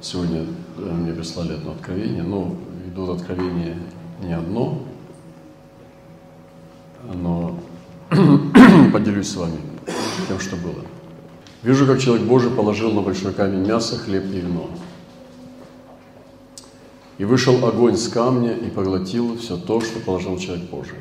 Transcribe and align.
Сегодня 0.00 0.46
э, 0.76 0.80
мне 0.80 1.12
прислали 1.12 1.54
одно 1.54 1.72
откровение, 1.72 2.22
но 2.22 2.54
идут 2.86 3.20
откровения 3.20 3.76
не 4.22 4.32
одно, 4.32 4.80
но 7.14 7.58
поделюсь 8.92 9.28
с 9.28 9.36
вами 9.36 9.58
тем, 10.28 10.38
что 10.38 10.56
было. 10.56 10.84
Вижу, 11.62 11.86
как 11.86 12.00
человек 12.00 12.26
Божий 12.26 12.50
положил 12.50 12.92
на 12.92 13.02
большой 13.02 13.32
камень 13.32 13.66
мясо, 13.66 13.96
хлеб 13.96 14.24
и 14.26 14.38
вино. 14.38 14.70
И 17.18 17.24
вышел 17.24 17.66
огонь 17.66 17.96
с 17.96 18.06
камня 18.08 18.54
и 18.54 18.70
поглотил 18.70 19.36
все 19.36 19.56
то, 19.56 19.80
что 19.80 19.98
положил 19.98 20.38
человек 20.38 20.70
Божий. 20.70 20.98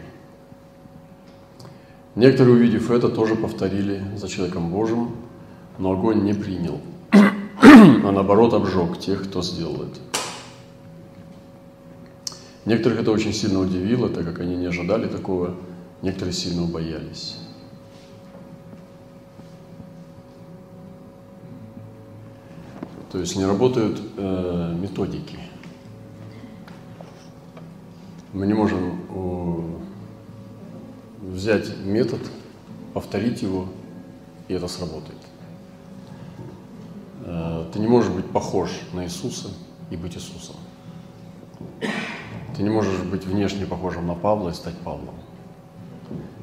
Некоторые, 2.16 2.56
увидев 2.56 2.90
это, 2.90 3.10
тоже 3.10 3.36
повторили 3.36 4.04
за 4.16 4.28
человеком 4.28 4.72
Божьим, 4.72 5.12
но 5.78 5.92
огонь 5.92 6.24
не 6.24 6.34
принял, 6.34 6.82
а 7.62 8.12
наоборот 8.12 8.54
обжег 8.54 9.00
тех, 9.00 9.24
кто 9.24 9.42
сделал 9.42 9.84
это. 9.84 10.00
Некоторых 12.66 13.00
это 13.00 13.12
очень 13.12 13.34
сильно 13.34 13.60
удивило, 13.60 14.10
так 14.10 14.26
как 14.26 14.42
они 14.42 14.58
не 14.58 14.66
ожидали 14.66 15.08
такого, 15.08 15.56
некоторые 16.02 16.34
сильно 16.34 16.64
убоялись. 16.64 17.38
То 23.12 23.20
есть 23.20 23.38
не 23.38 23.46
работают 23.46 24.02
э, 24.18 24.76
методики. 24.80 25.40
Мы 28.34 28.46
не 28.46 28.54
можем 28.54 29.02
э, 29.10 29.62
взять 31.32 31.78
метод, 31.86 32.20
повторить 32.94 33.42
его, 33.42 33.68
и 34.50 34.54
это 34.54 34.68
сработает. 34.68 35.17
Э, 37.28 37.66
ты 37.74 37.80
не 37.80 37.88
можешь 37.88 38.10
быть 38.10 38.26
похож 38.26 38.72
на 38.94 39.04
Иисуса 39.04 39.50
и 39.92 39.98
быть 39.98 40.16
Иисусом. 40.16 40.56
Ты 42.56 42.64
не 42.64 42.70
можешь 42.70 43.00
быть 43.02 43.26
внешне 43.26 43.66
похожим 43.66 44.08
на 44.08 44.16
Павла 44.16 44.50
и 44.50 44.54
стать 44.54 44.76
Павлом. 44.78 45.14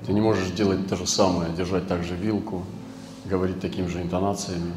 Ты 0.07 0.13
не 0.13 0.21
можешь 0.21 0.51
делать 0.51 0.87
то 0.87 0.97
же 0.97 1.07
самое, 1.07 1.51
держать 1.53 1.89
также 1.89 2.15
вилку, 2.15 2.63
говорить 3.25 3.61
такими 3.61 3.87
же 3.87 4.03
интонациями, 4.03 4.75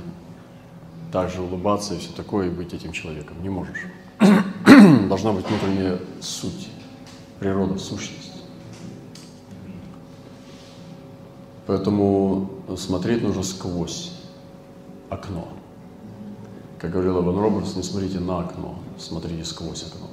также 1.11 1.41
улыбаться 1.41 1.93
и 1.93 1.99
все 1.99 2.13
такое, 2.13 2.47
и 2.47 2.49
быть 2.49 2.73
этим 2.73 2.93
человеком. 2.93 3.35
Не 3.43 3.49
можешь. 3.49 3.85
Должна 5.09 5.33
быть 5.33 5.45
внутренняя 5.45 5.99
суть, 6.21 6.69
природа, 7.39 7.77
сущность. 7.77 8.41
Поэтому 11.65 12.49
смотреть 12.77 13.21
нужно 13.21 13.43
сквозь 13.43 14.13
окно. 15.09 15.49
Как 16.79 16.91
говорил 16.91 17.21
Иван 17.21 17.37
Робертс, 17.37 17.75
не 17.75 17.83
смотрите 17.83 18.19
на 18.19 18.39
окно, 18.39 18.75
смотрите 18.97 19.43
сквозь 19.43 19.83
окно. 19.83 20.07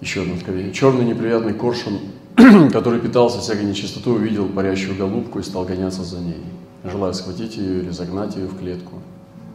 Еще 0.00 0.22
одно 0.22 0.34
откровение. 0.34 0.72
Черный 0.72 1.04
неприятный 1.04 1.54
коршун, 1.54 1.98
который 2.72 3.00
питался 3.00 3.40
всякой 3.40 3.64
нечистотой, 3.64 4.16
увидел 4.16 4.48
парящую 4.48 4.96
голубку 4.96 5.38
и 5.38 5.42
стал 5.42 5.64
гоняться 5.64 6.04
за 6.04 6.18
ней 6.18 6.42
желая 6.84 7.12
схватить 7.12 7.56
ее 7.56 7.80
или 7.80 7.90
загнать 7.90 8.36
ее 8.36 8.46
в 8.46 8.58
клетку. 8.58 8.94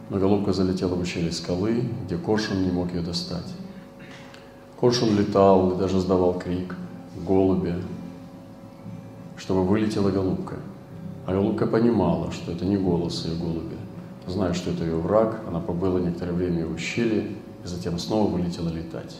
Но 0.10 0.18
голубка 0.18 0.54
залетела 0.54 0.96
в 0.96 1.02
ущелье 1.02 1.32
скалы, 1.32 1.84
где 2.06 2.18
коршун 2.18 2.64
не 2.64 2.72
мог 2.72 2.94
ее 2.94 3.02
достать. 3.02 3.48
Коршун 4.80 5.18
летал 5.18 5.72
и 5.72 5.78
даже 5.80 6.00
сдавал 6.00 6.38
крик 6.38 6.76
голубя, 7.26 7.76
чтобы 9.38 9.64
вылетела 9.64 10.12
голубка. 10.12 10.58
А 11.26 11.34
голубка 11.34 11.66
понимала, 11.66 12.32
что 12.32 12.52
это 12.52 12.66
не 12.66 12.78
голос 12.78 13.26
ее 13.26 13.36
голубя. 13.36 13.78
Зная, 14.28 14.54
что 14.54 14.72
это 14.72 14.84
ее 14.84 14.96
враг, 14.96 15.42
она 15.48 15.60
побыла 15.60 16.00
некоторое 16.00 16.34
время 16.34 16.66
в 16.68 16.74
ущелье 16.74 17.32
и 17.64 17.68
затем 17.68 17.98
снова 17.98 18.30
вылетела 18.30 18.70
летать. 18.70 19.18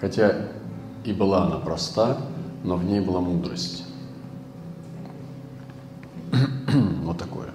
Хотя 0.00 0.48
и 1.04 1.12
была 1.12 1.46
она 1.46 1.56
проста, 1.56 2.18
но 2.62 2.76
в 2.76 2.84
ней 2.84 3.00
была 3.00 3.20
мудрость. 3.20 3.84
вот 7.02 7.18
такое. 7.18 7.48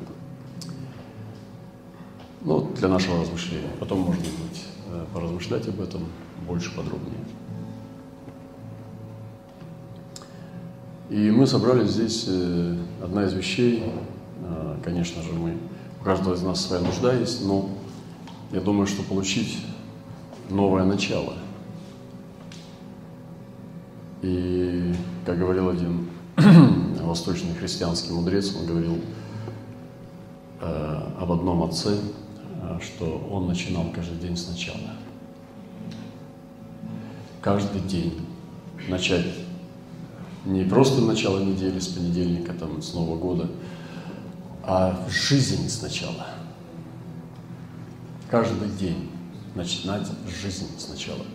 Ну, 2.41 2.69
для 2.75 2.87
нашего 2.87 3.21
размышления. 3.21 3.69
Потом, 3.79 3.99
может 3.99 4.23
быть, 4.23 4.65
э, 4.89 5.05
поразмышлять 5.13 5.67
об 5.67 5.79
этом 5.79 6.01
больше 6.47 6.75
подробнее. 6.75 7.23
И 11.13 11.29
мы 11.29 11.45
собрали 11.45 11.85
здесь 11.85 12.25
э, 12.27 12.75
одна 13.03 13.25
из 13.25 13.33
вещей, 13.33 13.83
э, 14.41 14.77
конечно 14.83 15.21
же, 15.21 15.31
мы, 15.33 15.59
у 16.01 16.03
каждого 16.03 16.33
из 16.33 16.41
нас 16.41 16.65
своя 16.65 16.81
нужда 16.81 17.13
есть, 17.13 17.45
но 17.45 17.69
я 18.51 18.59
думаю, 18.59 18.87
что 18.87 19.03
получить 19.03 19.63
новое 20.49 20.85
начало. 20.85 21.35
И, 24.23 24.91
как 25.23 25.37
говорил 25.37 25.69
один 25.69 26.09
восточный 27.03 27.53
христианский 27.53 28.11
мудрец, 28.11 28.55
он 28.55 28.65
говорил 28.65 28.97
э, 30.61 31.01
об 31.19 31.31
одном 31.31 31.61
отце, 31.61 31.95
что 32.81 33.27
он 33.29 33.45
начинал 33.45 33.85
каждый 33.93 34.17
день 34.17 34.35
сначала. 34.35 34.79
Каждый 37.39 37.81
день 37.81 38.19
начать 38.89 39.27
не 40.45 40.63
просто 40.63 41.01
начало 41.01 41.39
недели 41.39 41.79
с 41.79 41.87
понедельника, 41.87 42.53
там, 42.53 42.81
с 42.81 42.93
Нового 42.93 43.17
года, 43.17 43.49
а 44.63 45.07
жизнь 45.09 45.69
сначала. 45.69 46.27
Каждый 48.29 48.69
день 48.69 49.09
начинать 49.55 50.07
жизнь 50.41 50.67
сначала. 50.77 51.25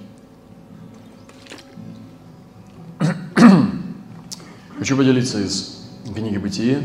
Хочу 4.79 4.97
поделиться 4.97 5.41
из 5.41 5.87
книги 6.15 6.39
«Бытие» 6.39 6.81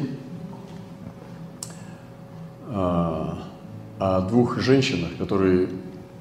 а, 2.67 3.43
о 3.99 4.21
двух 4.21 4.59
женщинах, 4.59 5.15
которые 5.17 5.69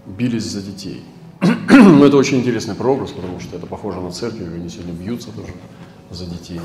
бились 0.07 0.45
за 0.45 0.63
детей. 0.63 1.05
Ну, 1.73 2.05
это 2.05 2.17
очень 2.17 2.39
интересный 2.39 2.75
прообраз, 2.75 3.11
потому 3.11 3.41
что 3.41 3.57
это 3.57 3.67
похоже 3.67 4.01
на 4.01 4.13
церковь, 4.13 4.47
они 4.55 4.69
сегодня 4.69 4.93
бьются 4.93 5.31
тоже 5.33 5.53
за 6.13 6.27
детей. 6.27 6.61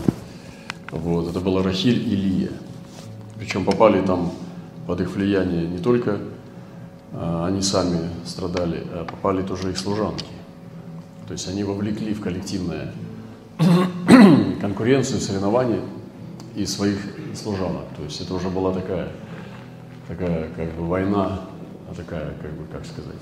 Вот. 0.92 1.30
Это 1.30 1.40
была 1.40 1.64
Рахиль 1.64 1.98
и 2.08 2.16
Лия. 2.16 2.52
Причем 3.38 3.66
попали 3.66 4.06
там 4.06 4.32
под 4.86 5.02
их 5.02 5.12
влияние 5.12 5.68
не 5.68 5.80
только 5.80 6.20
а, 7.14 7.48
они 7.48 7.62
сами 7.62 8.10
страдали, 8.26 8.84
а 8.92 9.06
попали 9.06 9.42
тоже 9.42 9.72
их 9.72 9.78
служанки. 9.78 10.26
То 11.28 11.34
есть 11.34 11.48
они 11.48 11.64
вовлекли 11.64 12.14
в 12.14 12.22
коллективное 12.22 12.94
конкуренцию, 14.62 15.20
соревнования 15.20 15.82
и 16.56 16.66
своих 16.66 17.00
служанок. 17.36 17.86
То 17.96 18.04
есть 18.04 18.22
это 18.22 18.34
уже 18.34 18.50
была 18.50 18.74
такая, 18.74 19.10
такая 20.08 20.50
как 20.56 20.74
бы 20.76 20.88
война, 20.88 21.42
а 21.90 21.94
такая, 21.96 22.34
как 22.42 22.52
бы, 22.54 22.66
как 22.72 22.86
сказать, 22.86 23.22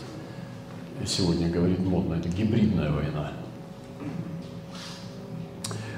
сегодня 1.05 1.49
говорит 1.49 1.79
модно, 1.79 2.15
это 2.15 2.29
гибридная 2.29 2.91
война. 2.91 3.31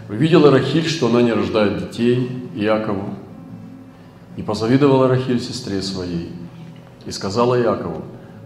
Увидела 0.10 0.52
Рахиль, 0.52 0.88
что 0.88 1.08
она 1.08 1.22
не 1.22 1.34
рождает 1.34 1.80
детей 1.80 2.50
Иакову, 2.56 3.14
и 4.38 4.42
позавидовала 4.42 5.08
Рахиль 5.08 5.42
сестре 5.42 5.82
своей, 5.82 6.32
и 7.06 7.12
сказала 7.12 7.60
Иакову, 7.60 8.04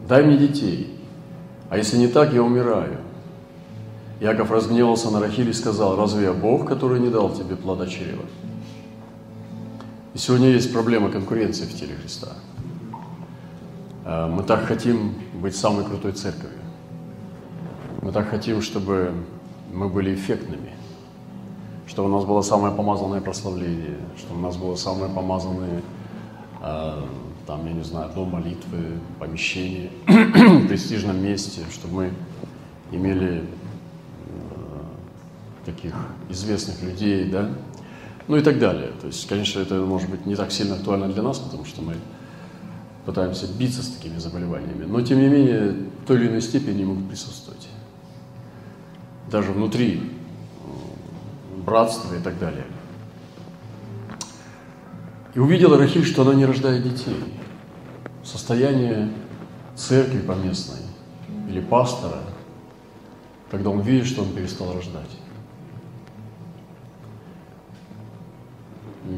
дай 0.08 0.24
мне 0.24 0.38
детей, 0.38 0.98
а 1.70 1.78
если 1.78 1.98
не 1.98 2.08
так, 2.08 2.34
я 2.34 2.42
умираю. 2.44 2.98
Яков 4.20 4.52
разгневался 4.52 5.10
на 5.10 5.20
Рахиль 5.20 5.50
и 5.50 5.54
сказал, 5.54 5.96
разве 5.96 6.26
я 6.26 6.34
Бог, 6.34 6.68
который 6.68 7.00
не 7.00 7.10
дал 7.10 7.34
тебе 7.34 7.56
плода 7.56 7.88
чрева? 7.88 8.26
И 10.14 10.18
сегодня 10.18 10.50
есть 10.50 10.74
проблема 10.74 11.10
конкуренции 11.10 11.66
в 11.66 11.74
теле 11.74 11.96
Христа. 11.96 12.34
А, 14.04 14.28
мы 14.28 14.44
так 14.44 14.66
хотим 14.66 15.14
быть 15.34 15.56
самой 15.56 15.86
крутой 15.86 16.12
церковью. 16.12 16.60
Мы 18.02 18.12
так 18.12 18.30
хотим, 18.30 18.62
чтобы 18.62 19.14
мы 19.72 19.88
были 19.88 20.14
эффектными, 20.14 20.72
чтобы 21.88 22.10
у 22.10 22.12
нас 22.12 22.26
было 22.26 22.42
самое 22.42 22.74
помазанное 22.74 23.22
прославление, 23.22 23.98
чтобы 24.18 24.40
у 24.40 24.44
нас 24.44 24.58
было 24.58 24.76
самое 24.76 25.12
помазанное, 25.12 25.82
а, 26.62 27.04
там, 27.48 27.66
я 27.66 27.74
не 27.74 27.84
знаю, 27.84 28.12
дом 28.14 28.30
молитвы, 28.30 29.00
помещение 29.20 29.90
в 30.08 30.68
престижном 30.68 31.22
месте, 31.22 31.62
чтобы 31.72 31.94
мы 31.94 32.14
имели 32.92 33.44
таких 35.66 35.94
известных 36.30 36.82
людей, 36.82 37.30
да, 37.30 37.50
ну 38.28 38.38
и 38.38 38.42
так 38.42 38.60
далее. 38.60 38.92
То 39.00 39.08
есть, 39.08 39.28
конечно, 39.28 39.60
это 39.60 39.76
может 39.76 40.10
быть 40.10 40.26
не 40.26 40.36
так 40.36 40.52
сильно 40.52 40.76
актуально 40.76 41.10
для 41.10 41.22
нас, 41.24 41.40
потому 41.40 41.66
что 41.66 41.82
мы 41.82 41.96
пытаемся 43.06 43.48
биться 43.48 43.84
с 43.84 43.90
такими 43.90 44.18
заболеваниями, 44.18 44.86
но 44.86 45.02
тем 45.02 45.20
не 45.20 45.28
менее 45.28 45.76
в 46.04 46.08
той 46.08 46.18
или 46.18 46.28
иной 46.28 46.42
степени 46.42 46.84
могут 46.84 47.08
присутствовать. 47.08 47.68
Даже 49.30 49.52
внутри 49.52 50.02
братства 51.62 52.16
и 52.16 52.20
так 52.20 52.38
далее. 52.40 52.66
И 55.34 55.40
увидела 55.40 55.78
Рахиль, 55.78 56.06
что 56.06 56.24
она 56.24 56.34
не 56.34 56.46
рождает 56.46 56.84
детей. 56.84 57.16
Состояние 58.24 59.12
церкви 59.76 60.20
поместной 60.20 60.80
или 61.48 61.62
пастора, 61.62 62.20
когда 63.50 63.70
он 63.70 63.82
видит, 63.82 64.06
что 64.06 64.24
он 64.24 64.34
перестал 64.34 64.74
рождать. 64.74 65.10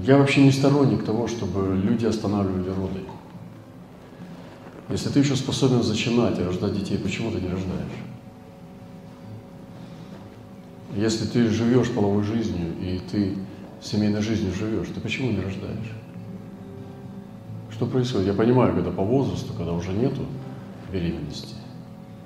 Я 0.06 0.18
вообще 0.18 0.44
не 0.44 0.52
сторонник 0.52 1.04
того, 1.04 1.28
чтобы 1.28 1.76
люди 1.76 2.06
останавливали 2.06 2.70
роды. 2.70 3.02
Если 4.90 5.10
ты 5.10 5.20
еще 5.20 5.36
способен 5.36 5.82
зачинать 5.84 6.40
и 6.40 6.44
рождать 6.44 6.74
детей, 6.74 6.98
почему 6.98 7.32
ты 7.32 7.42
не 7.42 7.50
рождаешь? 7.50 8.13
Если 10.96 11.26
ты 11.26 11.50
живешь 11.50 11.92
половой 11.92 12.24
жизнью 12.24 12.72
и 12.80 13.00
ты 13.12 13.36
семейной 13.82 14.22
жизнью 14.22 14.54
живешь, 14.54 14.90
ты 14.94 15.00
почему 15.00 15.32
не 15.32 15.40
рождаешь? 15.40 15.92
Что 17.72 17.88
происходит? 17.88 18.28
Я 18.28 18.34
понимаю, 18.34 18.76
когда 18.76 18.92
по 18.92 19.04
возрасту, 19.04 19.54
когда 19.54 19.74
уже 19.74 19.92
нету 19.92 20.26
беременности, 20.92 21.56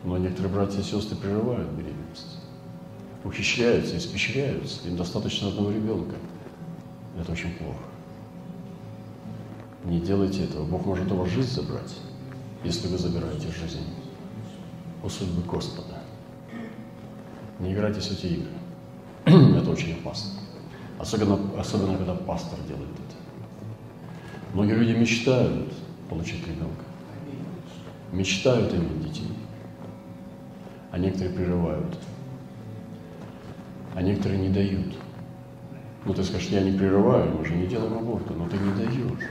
но 0.03 0.17
некоторые 0.17 0.53
братья 0.53 0.81
и 0.81 0.83
сестры 0.83 1.15
прерывают 1.15 1.69
беременность, 1.71 2.39
ухищряются, 3.23 3.97
испещряются, 3.97 4.85
им 4.87 4.97
достаточно 4.97 5.47
одного 5.47 5.71
ребенка. 5.71 6.15
Это 7.17 7.31
очень 7.31 7.53
плохо. 7.53 7.79
Не 9.85 10.01
делайте 10.01 10.43
этого. 10.43 10.65
Бог 10.65 10.85
может 10.85 11.09
у 11.09 11.15
вас 11.15 11.29
жизнь 11.29 11.49
забрать, 11.49 11.95
если 12.65 12.89
вы 12.89 12.97
забираете 12.97 13.47
жизнь 13.47 13.85
у 15.01 15.07
судьбы 15.07 15.41
Господа. 15.49 16.01
Не 17.59 17.73
играйте 17.73 17.99
в 17.99 18.11
эти 18.11 18.25
игры. 18.27 18.49
это 19.57 19.69
очень 19.69 19.93
опасно. 19.93 20.39
Особенно, 20.99 21.39
особенно, 21.59 21.97
когда 21.97 22.13
пастор 22.13 22.59
делает 22.67 22.89
это. 22.91 24.53
Многие 24.53 24.75
люди 24.75 24.97
мечтают 24.97 25.73
получить 26.09 26.45
ребенка. 26.47 26.83
Мечтают 28.11 28.73
иметь 28.73 29.03
детей. 29.03 29.31
А 30.91 30.97
некоторые 30.97 31.35
прерывают. 31.35 31.97
А 33.93 34.01
некоторые 34.01 34.39
не 34.39 34.49
дают. 34.49 34.95
Ну, 36.05 36.13
ты 36.13 36.23
скажешь, 36.23 36.49
я 36.49 36.61
не 36.61 36.77
прерываю, 36.77 37.35
мы 37.37 37.45
же 37.45 37.53
не 37.53 37.67
делаем 37.67 37.97
аборта, 37.97 38.33
но 38.33 38.47
ты 38.47 38.57
не 38.57 38.73
даешь. 38.75 39.29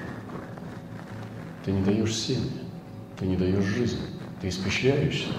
Ты 1.64 1.72
не 1.72 1.82
даешь 1.82 2.14
семя, 2.14 2.50
ты 3.18 3.26
не 3.26 3.36
даешь 3.36 3.64
жизнь, 3.64 3.98
ты 4.40 4.48
испещряешься, 4.48 5.30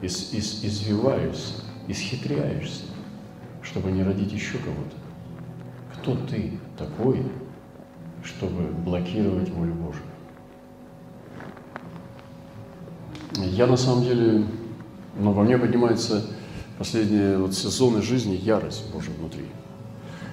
из, 0.00 0.32
из, 0.32 0.64
извиваешься, 0.64 1.63
исхитряешься, 1.88 2.84
чтобы 3.62 3.90
не 3.90 4.02
родить 4.02 4.32
еще 4.32 4.58
кого-то. 4.58 4.96
Кто 5.94 6.16
ты 6.26 6.58
такой, 6.76 7.22
чтобы 8.22 8.64
блокировать 8.84 9.50
волю 9.50 9.74
Божию? 9.74 10.04
Я 13.36 13.66
на 13.66 13.76
самом 13.76 14.04
деле, 14.04 14.46
ну, 15.18 15.32
во 15.32 15.42
мне 15.42 15.58
поднимается 15.58 16.24
последние 16.78 17.38
вот 17.38 17.54
сезоны 17.54 18.02
жизни 18.02 18.34
ярость 18.34 18.92
Божия 18.92 19.14
внутри. 19.14 19.46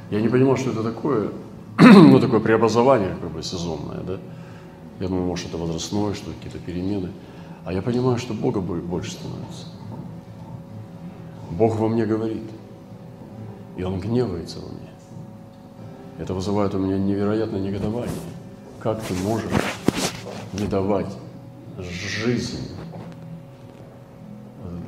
Я 0.09 0.21
не 0.21 0.27
понимал, 0.27 0.57
что 0.57 0.71
это 0.71 0.83
такое, 0.83 1.31
ну, 1.79 2.19
такое 2.19 2.39
преобразование 2.39 3.15
как 3.21 3.31
бы 3.31 3.41
сезонное, 3.43 4.01
да. 4.01 4.17
Я 4.99 5.07
думаю, 5.07 5.25
может, 5.25 5.47
это 5.47 5.57
возрастное, 5.57 6.13
что 6.13 6.31
какие-то 6.31 6.59
перемены. 6.59 7.09
А 7.65 7.73
я 7.73 7.81
понимаю, 7.81 8.17
что 8.17 8.33
Бога 8.33 8.59
больше 8.59 9.11
становится. 9.11 9.67
Бог 11.51 11.77
во 11.77 11.87
мне 11.87 12.05
говорит. 12.05 12.49
И 13.77 13.83
Он 13.83 13.99
гневается 13.99 14.59
во 14.59 14.69
мне. 14.69 14.89
Это 16.17 16.33
вызывает 16.33 16.73
у 16.75 16.79
меня 16.79 16.97
невероятное 16.97 17.59
негодование. 17.59 18.13
Как 18.79 19.01
ты 19.01 19.13
можешь 19.15 19.51
не 20.53 20.67
давать 20.67 21.11
жизнь 21.77 22.69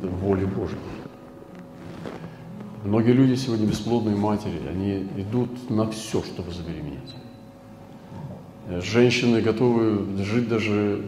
воле 0.01 0.45
Божьей? 0.45 0.77
Многие 2.83 3.13
люди 3.13 3.35
сегодня 3.35 3.65
бесплодные 3.65 4.15
матери, 4.15 4.59
они 4.67 5.07
идут 5.17 5.69
на 5.69 5.89
все, 5.89 6.21
чтобы 6.21 6.51
забеременеть. 6.51 7.15
Женщины 8.83 9.41
готовы 9.41 10.17
жить 10.23 10.49
даже 10.49 11.05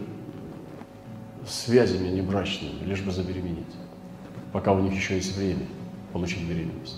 связями 1.48 2.08
небрачными, 2.08 2.84
лишь 2.86 3.02
бы 3.02 3.12
забеременеть 3.12 3.66
пока 4.56 4.72
у 4.72 4.80
них 4.80 4.94
еще 4.94 5.16
есть 5.16 5.36
время 5.36 5.66
получить 6.14 6.48
беременность. 6.48 6.96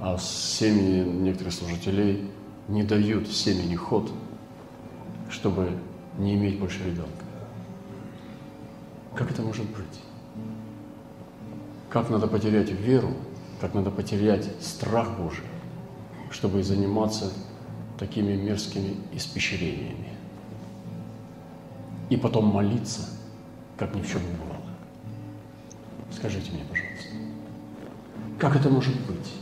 А 0.00 0.16
семьи 0.16 1.02
некоторых 1.02 1.52
служителей 1.52 2.30
не 2.68 2.84
дают 2.84 3.26
семени 3.26 3.74
ход, 3.74 4.12
чтобы 5.28 5.76
не 6.18 6.34
иметь 6.34 6.60
больше 6.60 6.84
ребенка. 6.84 7.24
Как 9.16 9.28
это 9.32 9.42
может 9.42 9.64
быть? 9.64 10.00
Как 11.90 12.10
надо 12.10 12.28
потерять 12.28 12.70
веру, 12.70 13.14
как 13.60 13.74
надо 13.74 13.90
потерять 13.90 14.48
страх 14.60 15.18
Божий, 15.18 15.46
чтобы 16.30 16.62
заниматься 16.62 17.32
такими 17.98 18.36
мерзкими 18.36 18.98
испещрениями. 19.12 20.10
И 22.08 22.16
потом 22.16 22.44
молиться, 22.44 23.08
как 23.76 23.96
ни 23.96 24.00
в 24.00 24.08
чем 24.08 24.22
не 24.22 24.32
бывало. 24.36 24.55
Скажите 26.16 26.50
мне, 26.52 26.64
пожалуйста, 26.68 27.08
как 28.38 28.56
это 28.56 28.70
может 28.70 28.94
быть? 29.02 29.32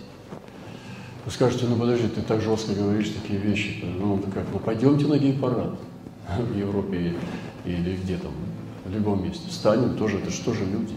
Вы 1.25 1.31
скажете, 1.31 1.67
ну 1.67 1.77
подожди, 1.77 2.09
ты 2.09 2.21
так 2.21 2.41
жестко 2.41 2.75
говоришь 2.75 3.11
такие 3.11 3.39
вещи. 3.39 3.85
Ну 3.85 4.19
как, 4.35 4.45
ну 4.53 4.59
пойдемте 4.59 5.07
на 5.07 5.17
гей-парад 5.17 5.79
в 6.39 6.57
Европе 6.57 7.15
или 7.65 7.97
где 7.97 8.17
там, 8.17 8.33
в 8.85 8.91
любом 8.91 9.23
месте. 9.23 9.49
Встанем 9.49 9.97
тоже, 9.97 10.19
это 10.19 10.31
же 10.31 10.65
люди? 10.65 10.95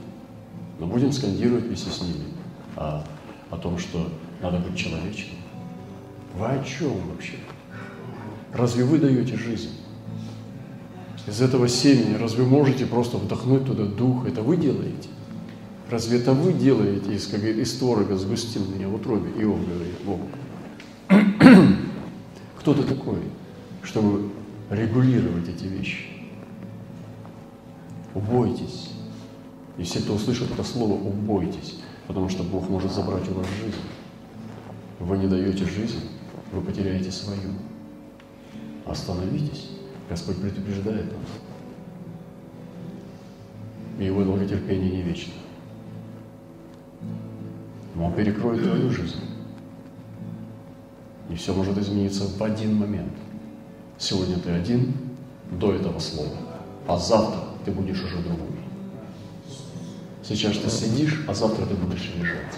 Но 0.80 0.88
будем 0.88 1.12
скандировать 1.12 1.66
вместе 1.66 1.92
с 1.92 2.02
ними 2.02 2.26
о, 2.76 3.04
о 3.52 3.58
том, 3.58 3.78
что 3.78 4.10
надо 4.42 4.58
быть 4.58 4.76
человечным. 4.76 5.38
Вы 6.36 6.46
о 6.48 6.64
чем 6.64 6.94
вообще? 7.12 7.36
Разве 8.52 8.84
вы 8.84 8.98
даете 8.98 9.38
жизнь? 9.38 9.72
Из 11.28 11.40
этого 11.42 11.68
семени 11.68 12.16
разве 12.16 12.46
можете 12.46 12.86
просто 12.86 13.18
вдохнуть 13.18 13.66
туда 13.66 13.86
дух? 13.86 14.26
Это 14.28 14.42
вы 14.42 14.58
делаете? 14.58 15.10
Разве 15.90 16.20
это 16.20 16.34
вы 16.34 16.52
делаете, 16.52 17.14
из, 17.14 17.28
как 17.28 17.42
из 17.44 17.78
творога 17.78 18.18
сгустил 18.18 18.66
меня 18.66 18.90
в 18.90 18.96
утробе? 18.96 19.32
Иов 19.42 19.60
говорит 19.66 19.96
Богу. 20.04 20.28
Кто 22.60 22.74
ты 22.74 22.84
такой, 22.84 23.20
чтобы 23.84 24.30
регулировать 24.70 25.48
эти 25.48 25.64
вещи? 25.64 26.08
Убойтесь. 28.14 28.90
И 29.78 29.84
все, 29.84 30.00
кто 30.00 30.16
услышит 30.16 30.52
это 30.52 30.64
слово, 30.64 30.94
убойтесь, 30.94 31.80
потому 32.08 32.30
что 32.30 32.42
Бог 32.44 32.68
может 32.68 32.92
забрать 32.92 33.30
у 33.30 33.36
вас 33.36 33.46
жизнь. 33.62 33.78
Вы 35.00 35.20
не 35.20 35.28
даете 35.28 35.66
жизнь, 35.66 36.10
вы 36.52 36.62
потеряете 36.62 37.12
свою. 37.12 37.52
Остановитесь. 38.86 39.70
Господь 40.10 40.38
предупреждает 40.38 41.06
нас. 41.06 41.30
И 44.00 44.06
его 44.06 44.24
долготерпение 44.24 44.90
не 44.90 45.02
вечно 45.04 45.34
но 47.98 48.06
он 48.06 48.14
перекроет 48.14 48.64
твою 48.64 48.90
жизнь. 48.92 49.20
И 51.30 51.36
все 51.36 51.54
может 51.54 51.78
измениться 51.78 52.26
в 52.26 52.42
один 52.42 52.76
момент. 52.76 53.12
Сегодня 53.98 54.38
ты 54.38 54.52
один 54.52 54.94
до 55.52 55.74
этого 55.74 55.98
слова, 56.00 56.38
а 56.88 56.98
завтра 56.98 57.42
ты 57.66 57.72
будешь 57.72 58.02
уже 58.04 58.20
другой. 58.20 58.48
Сейчас 60.24 60.58
ты 60.58 60.70
сидишь, 60.70 61.26
а 61.28 61.34
завтра 61.34 61.66
ты 61.66 61.74
будешь 61.74 62.14
лежать. 62.16 62.54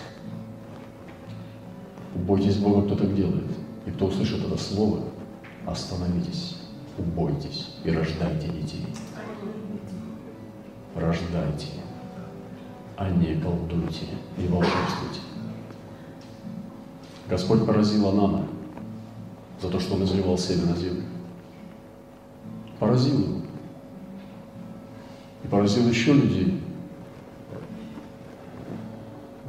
Убойтесь 2.16 2.58
Бога, 2.58 2.86
кто 2.86 2.96
так 2.96 3.16
делает. 3.16 3.50
И 3.86 3.92
кто 3.92 4.08
услышит 4.08 4.46
это 4.46 4.58
слово, 4.58 5.00
остановитесь, 5.66 6.58
убойтесь 6.98 7.76
и 7.86 7.92
рождайте 7.92 8.50
детей. 8.50 8.86
Рождайте, 10.96 11.68
а 12.98 13.10
не 13.10 13.36
колдуйте 13.40 14.06
и 14.38 14.48
волшебствуйте. 14.48 15.29
Господь 17.30 17.64
поразил 17.64 18.08
Анана 18.08 18.48
за 19.62 19.70
то, 19.70 19.80
что 19.80 19.94
он 19.94 20.04
изливал 20.04 20.38
семя 20.38 20.66
на 20.66 20.76
землю. 20.76 21.04
Поразил 22.80 23.20
его. 23.20 23.36
И 25.44 25.48
поразил 25.48 25.88
еще 25.88 26.14
людей. 26.14 26.60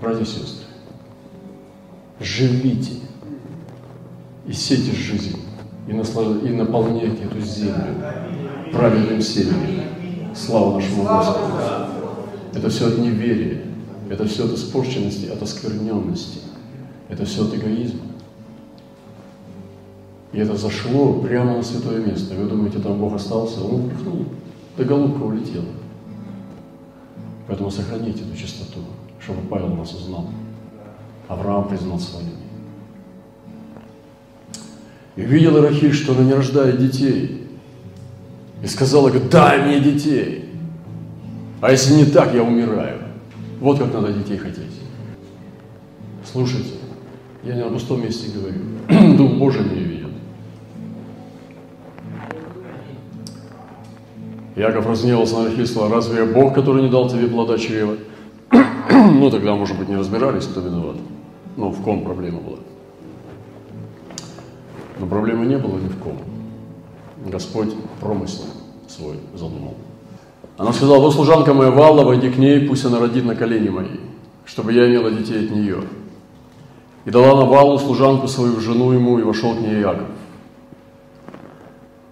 Братья 0.01 0.23
и 0.23 0.27
сестры, 0.27 0.65
живите 2.21 2.93
и 4.47 4.53
сейте 4.53 4.93
жизнь, 4.93 5.39
и, 5.87 5.91
и 5.91 6.53
наполняйте 6.53 7.25
эту 7.25 7.41
землю 7.41 7.97
правильным 8.73 9.21
семенем. 9.21 9.85
Слава 10.35 10.77
нашему 10.77 11.03
Господу. 11.03 11.53
Это 12.55 12.71
все 12.71 12.89
от 12.89 12.99
неверия, 12.99 13.63
это 14.09 14.27
все 14.27 14.47
от 14.47 14.53
испорченности, 14.53 15.27
от 15.27 15.43
оскверненности– 15.43 16.41
это 17.11 17.25
все 17.25 17.45
от 17.45 17.55
эгоизма. 17.55 18.01
И 20.33 20.39
это 20.39 20.57
зашло 20.57 21.15
прямо 21.15 21.57
на 21.57 21.63
святое 21.63 22.05
место. 22.05 22.35
Вы 22.35 22.49
думаете, 22.49 22.79
там 22.79 22.99
Бог 22.99 23.15
остался? 23.15 23.63
Он 23.63 23.87
упихнул. 23.87 24.27
Да 24.77 24.85
голубка 24.85 25.23
улетела. 25.23 25.65
Поэтому 27.49 27.71
сохраните 27.71 28.23
эту 28.23 28.37
чистоту, 28.37 28.81
чтобы 29.19 29.41
Павел 29.49 29.75
вас 29.75 29.93
узнал. 29.93 30.29
Авраам 31.27 31.69
признал 31.69 31.99
своими. 31.99 32.31
И 35.17 35.23
видела 35.23 35.61
Рахиль, 35.61 35.93
что 35.93 36.13
она 36.13 36.23
не 36.23 36.33
рождает 36.33 36.79
детей. 36.79 37.49
И 38.63 38.67
сказала, 38.69 39.11
дай 39.11 39.67
мне 39.67 39.81
детей. 39.81 40.45
А 41.61 41.73
если 41.73 41.95
не 41.95 42.05
так, 42.05 42.33
я 42.35 42.45
умираю. 42.45 43.01
Вот 43.61 43.79
как 43.79 43.93
надо 43.93 44.13
детей 44.13 44.39
хотеть. 44.39 44.81
Слушайте, 46.25 46.80
я 47.43 47.55
не 47.55 47.65
на 47.65 47.71
пустом 47.71 48.03
месте 48.03 48.31
говорю. 48.33 49.17
Дух 49.17 49.33
Божий 49.33 49.63
меня 49.63 49.83
видит. 49.83 50.01
Яков 54.57 54.87
разгневался 54.87 55.39
на 55.39 55.45
Рахиль, 55.47 55.67
разве 55.91 56.21
я 56.21 56.27
Бог, 56.27 56.55
который 56.55 56.83
не 56.83 56.91
дал 56.91 57.09
тебе 57.09 57.29
плода 57.29 57.57
чрева? 57.57 57.97
ну, 58.91 59.31
тогда, 59.31 59.55
может 59.55 59.79
быть, 59.79 59.89
не 59.89 59.97
разбирались, 59.97 60.45
кто 60.45 60.61
виноват. 60.61 60.97
Ну, 61.57 61.71
в 61.71 61.83
ком 61.83 62.05
проблема 62.05 62.41
была. 62.41 62.59
Но 64.99 65.07
проблемы 65.07 65.47
не 65.47 65.57
было 65.57 65.79
ни 65.79 65.89
в 65.89 65.97
ком. 65.99 66.19
Господь 67.27 67.75
промысел 68.01 68.45
свой 68.87 69.17
задумал. 69.35 69.75
Она 70.59 70.73
сказала, 70.75 70.99
вот 70.99 71.15
служанка 71.15 71.55
моя 71.55 71.71
Валла, 71.71 72.05
войди 72.05 72.29
к 72.31 72.37
ней, 72.37 72.69
пусть 72.69 72.85
она 72.85 72.99
родит 72.99 73.25
на 73.25 73.35
колени 73.35 73.71
мои, 73.71 73.97
чтобы 74.45 74.75
я 74.75 74.87
имела 74.87 75.11
детей 75.11 75.47
от 75.47 75.51
нее. 75.51 75.83
И 77.05 77.11
дала 77.11 77.35
на 77.41 77.47
Валу 77.47 77.79
служанку 77.79 78.29
свою, 78.29 78.61
жену 78.61 78.93
ему, 78.93 79.19
и 79.19 79.23
вошел 79.23 79.55
к 79.55 79.61
ней 79.61 79.81
Яков. 79.81 80.09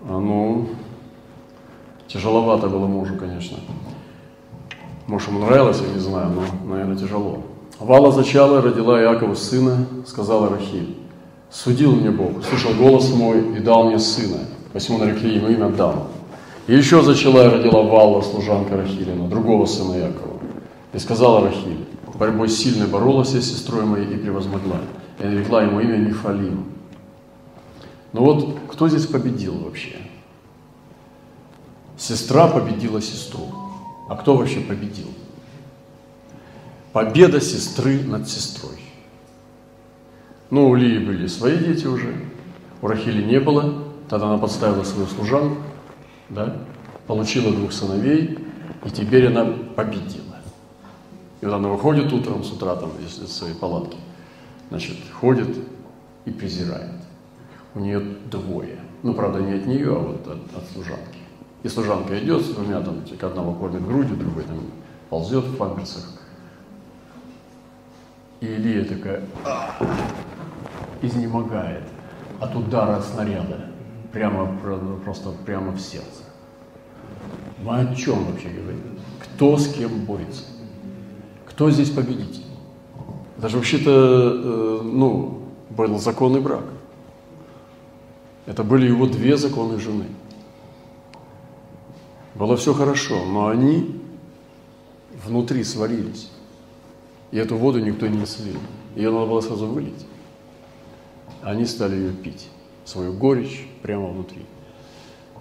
А 0.08 0.18
ну, 0.18 0.68
тяжеловато 2.06 2.68
было 2.68 2.86
мужу, 2.86 3.14
конечно. 3.18 3.58
Может, 5.06 5.28
ему 5.28 5.40
нравилось, 5.40 5.80
я 5.86 5.92
не 5.92 6.00
знаю, 6.00 6.30
но, 6.30 6.70
наверное, 6.70 6.96
тяжело. 6.96 7.42
Вала 7.78 8.10
зачала, 8.10 8.62
родила 8.62 9.00
Якову 9.00 9.36
сына, 9.36 9.86
сказала 10.06 10.48
Рахиль. 10.50 10.96
Судил 11.50 11.92
мне 11.92 12.10
Бог, 12.10 12.44
слышал 12.44 12.72
голос 12.74 13.12
мой 13.14 13.56
и 13.56 13.60
дал 13.60 13.84
мне 13.84 13.98
сына. 13.98 14.40
Посему 14.72 14.98
нарекли 14.98 15.36
ему 15.36 15.48
имя 15.48 15.68
Дан. 15.68 16.04
И 16.66 16.74
еще 16.74 17.02
зачала 17.02 17.46
и 17.46 17.48
родила 17.48 17.82
Валла, 17.82 18.20
служанка 18.20 18.76
Рахилина, 18.76 19.28
другого 19.28 19.64
сына 19.64 19.94
Якова. 19.94 20.38
И 20.92 20.98
сказала 20.98 21.42
Рахиль, 21.42 21.86
борьбой 22.18 22.48
сильной 22.48 22.86
боролась 22.86 23.32
я 23.32 23.40
с 23.40 23.46
сестрой 23.46 23.84
моей 23.84 24.14
и 24.14 24.18
превозмогла. 24.18 24.80
И 25.20 25.24
нарекла 25.24 25.62
ему 25.62 25.80
имя 25.80 25.96
Нефалим. 25.96 26.64
Но 28.12 28.24
вот 28.24 28.58
кто 28.70 28.88
здесь 28.88 29.06
победил 29.06 29.58
вообще? 29.58 29.96
Сестра 31.96 32.48
победила 32.48 33.00
сестру. 33.00 33.48
А 34.08 34.16
кто 34.16 34.36
вообще 34.36 34.60
победил? 34.60 35.08
Победа 36.92 37.40
сестры 37.40 38.02
над 38.02 38.28
сестрой. 38.28 38.78
Ну, 40.50 40.70
у 40.70 40.74
Лии 40.74 40.98
были 40.98 41.26
свои 41.26 41.58
дети 41.58 41.86
уже, 41.86 42.14
у 42.80 42.86
Рахили 42.86 43.22
не 43.22 43.38
было, 43.38 43.84
тогда 44.08 44.28
она 44.28 44.38
подставила 44.38 44.82
свою 44.82 45.06
служанку, 45.06 45.58
да, 46.30 46.56
получила 47.06 47.52
двух 47.52 47.72
сыновей, 47.72 48.38
и 48.82 48.90
теперь 48.90 49.26
она 49.26 49.44
победила. 49.76 50.27
И 51.40 51.46
вот 51.46 51.54
она 51.54 51.68
выходит 51.68 52.12
утром 52.12 52.42
с 52.42 52.52
утра 52.52 52.74
там 52.76 52.90
из 52.98 53.14
своей 53.32 53.54
палатки, 53.54 53.96
значит, 54.70 54.96
ходит 55.12 55.56
и 56.24 56.30
презирает. 56.30 56.96
У 57.74 57.80
нее 57.80 58.00
двое. 58.30 58.78
Ну, 59.02 59.14
правда, 59.14 59.40
не 59.40 59.52
от 59.52 59.66
нее, 59.66 59.94
а 59.94 60.00
вот 60.00 60.26
от, 60.26 60.56
от 60.56 60.70
служанки. 60.72 61.18
И 61.62 61.68
служанка 61.68 62.18
идет 62.18 62.42
с 62.42 62.50
двумя, 62.50 62.80
там, 62.80 63.04
одного 63.20 63.54
кормит 63.54 63.86
грудью, 63.86 64.16
другой 64.16 64.44
там 64.44 64.60
ползет 65.10 65.44
в 65.44 65.56
памперсах. 65.56 66.04
И 68.40 68.46
Илия 68.46 68.84
такая 68.84 69.22
изнемогает 71.02 71.84
от 72.40 72.54
удара 72.54 73.00
снаряда 73.00 73.70
прямо, 74.12 74.56
просто 75.04 75.30
прямо 75.44 75.72
в 75.72 75.80
сердце. 75.80 76.22
Мы 77.62 77.80
о 77.80 77.94
чем 77.94 78.24
вообще 78.24 78.48
говорим? 78.48 78.98
Кто 79.20 79.56
с 79.56 79.72
кем 79.72 80.04
борется? 80.04 80.44
Кто 81.58 81.72
здесь 81.72 81.90
победитель? 81.90 82.44
Даже 83.36 83.56
вообще-то, 83.56 83.90
э, 83.90 84.80
ну, 84.84 85.40
был 85.70 85.98
законный 85.98 86.40
брак. 86.40 86.62
Это 88.46 88.62
были 88.62 88.86
его 88.86 89.08
две 89.08 89.36
законные 89.36 89.80
жены. 89.80 90.04
Было 92.36 92.56
все 92.56 92.72
хорошо, 92.74 93.24
но 93.24 93.48
они 93.48 94.00
внутри 95.26 95.64
сварились. 95.64 96.30
И 97.32 97.38
эту 97.38 97.56
воду 97.56 97.80
никто 97.80 98.06
не 98.06 98.24
слил. 98.24 98.60
Ее 98.94 99.10
надо 99.10 99.26
было 99.26 99.40
сразу 99.40 99.66
вылить. 99.66 100.06
Они 101.42 101.66
стали 101.66 101.96
ее 101.96 102.12
пить, 102.12 102.50
свою 102.84 103.12
горечь 103.14 103.66
прямо 103.82 104.06
внутри. 104.06 104.46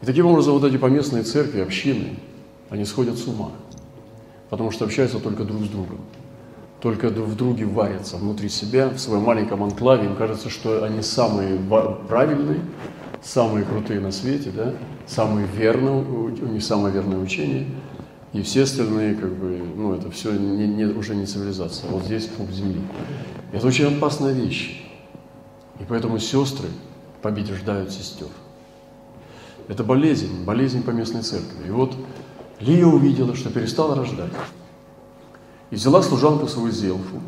И 0.02 0.06
таким 0.08 0.26
образом 0.26 0.54
вот 0.54 0.64
эти 0.64 0.78
поместные 0.78 1.22
церкви, 1.22 1.60
общины, 1.60 2.18
они 2.72 2.86
сходят 2.86 3.20
с 3.20 3.28
ума, 3.28 3.52
потому 4.50 4.72
что 4.72 4.86
общаются 4.86 5.20
только 5.20 5.44
друг 5.44 5.63
с 5.63 5.70
другом. 5.70 6.00
Только 6.82 7.10
в 7.10 7.36
друге 7.36 7.66
варятся 7.66 8.18
внутри 8.18 8.50
себя, 8.50 8.89
в 8.89 9.00
своем 9.00 9.24
маленьком 9.24 9.63
анклаве. 9.63 10.06
Им 10.06 10.16
кажется, 10.16 10.50
что 10.50 10.84
они 10.84 11.01
самые 11.01 11.60
правильные, 12.08 12.62
самые 13.22 13.66
крутые 13.66 14.00
на 14.00 14.12
свете, 14.12 14.51
да? 14.51 14.74
самые 15.08 15.48
верные, 15.48 16.04
у 16.04 16.30
них 16.30 16.63
самое 16.63 16.94
верное 16.94 17.18
учение. 17.18 17.66
И 18.34 18.42
все 18.42 18.63
остальные, 18.63 19.16
как 19.16 19.34
бы, 19.34 19.63
ну, 19.75 19.96
это 19.96 20.12
все 20.12 20.32
не, 20.34 20.68
не, 20.68 20.86
уже 20.86 21.16
не 21.16 21.25
цивилизация. 21.25 21.89
Вот 21.89 22.04
здесь 22.04 22.27
клуб 22.27 22.51
земли. 22.51 22.82
Это 23.51 23.66
очень 23.66 23.86
опасная 23.86 24.34
вещь. 24.34 24.84
И 25.80 25.84
поэтому 25.88 26.20
сестры 26.20 26.68
побеждают 27.22 27.92
сестер. 27.92 28.27
Это 29.68 29.84
болезнь, 29.84 30.44
болезнь 30.44 30.84
по 30.84 30.92
местной 30.92 31.22
церкви. 31.22 31.68
И 31.68 31.72
вот 31.72 31.96
Лия 32.60 32.86
увидела, 32.86 33.36
что 33.36 33.50
перестала 33.50 33.96
рождать. 33.96 34.32
И 35.70 35.76
взяла 35.76 36.02
служанку 36.02 36.48
свою 36.48 36.72
Зелфу. 36.72 37.22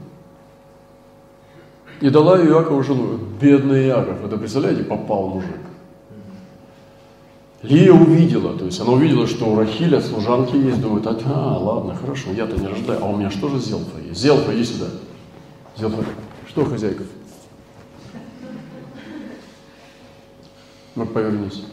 И 2.01 2.09
дала 2.09 2.39
ее 2.39 2.51
Иакову 2.51 2.81
жену. 2.83 3.19
Бедный 3.39 3.87
Иаков. 3.87 4.23
Это, 4.23 4.37
представляете, 4.37 4.83
попал 4.83 5.27
мужик. 5.27 5.57
Лия 7.61 7.91
увидела, 7.91 8.57
то 8.57 8.65
есть 8.65 8.79
она 8.79 8.91
увидела, 8.91 9.27
что 9.27 9.45
у 9.45 9.55
Рахиля 9.57 9.99
служанки 9.99 10.55
есть, 10.55 10.79
думает, 10.79 11.05
а, 11.05 11.17
а 11.25 11.57
ладно, 11.57 11.93
хорошо, 11.93 12.31
я-то 12.31 12.55
не 12.55 12.67
рождаю, 12.67 13.03
а 13.03 13.09
у 13.09 13.17
меня 13.17 13.29
что 13.29 13.49
же 13.49 13.59
Зелфа 13.59 13.99
есть? 13.99 14.17
Зелфа, 14.17 14.55
иди 14.55 14.63
сюда. 14.63 14.85
Зелфа, 15.77 16.05
что, 16.47 16.63
хозяйка? 16.63 17.03
Ну, 20.95 21.05
повернись. 21.05 21.65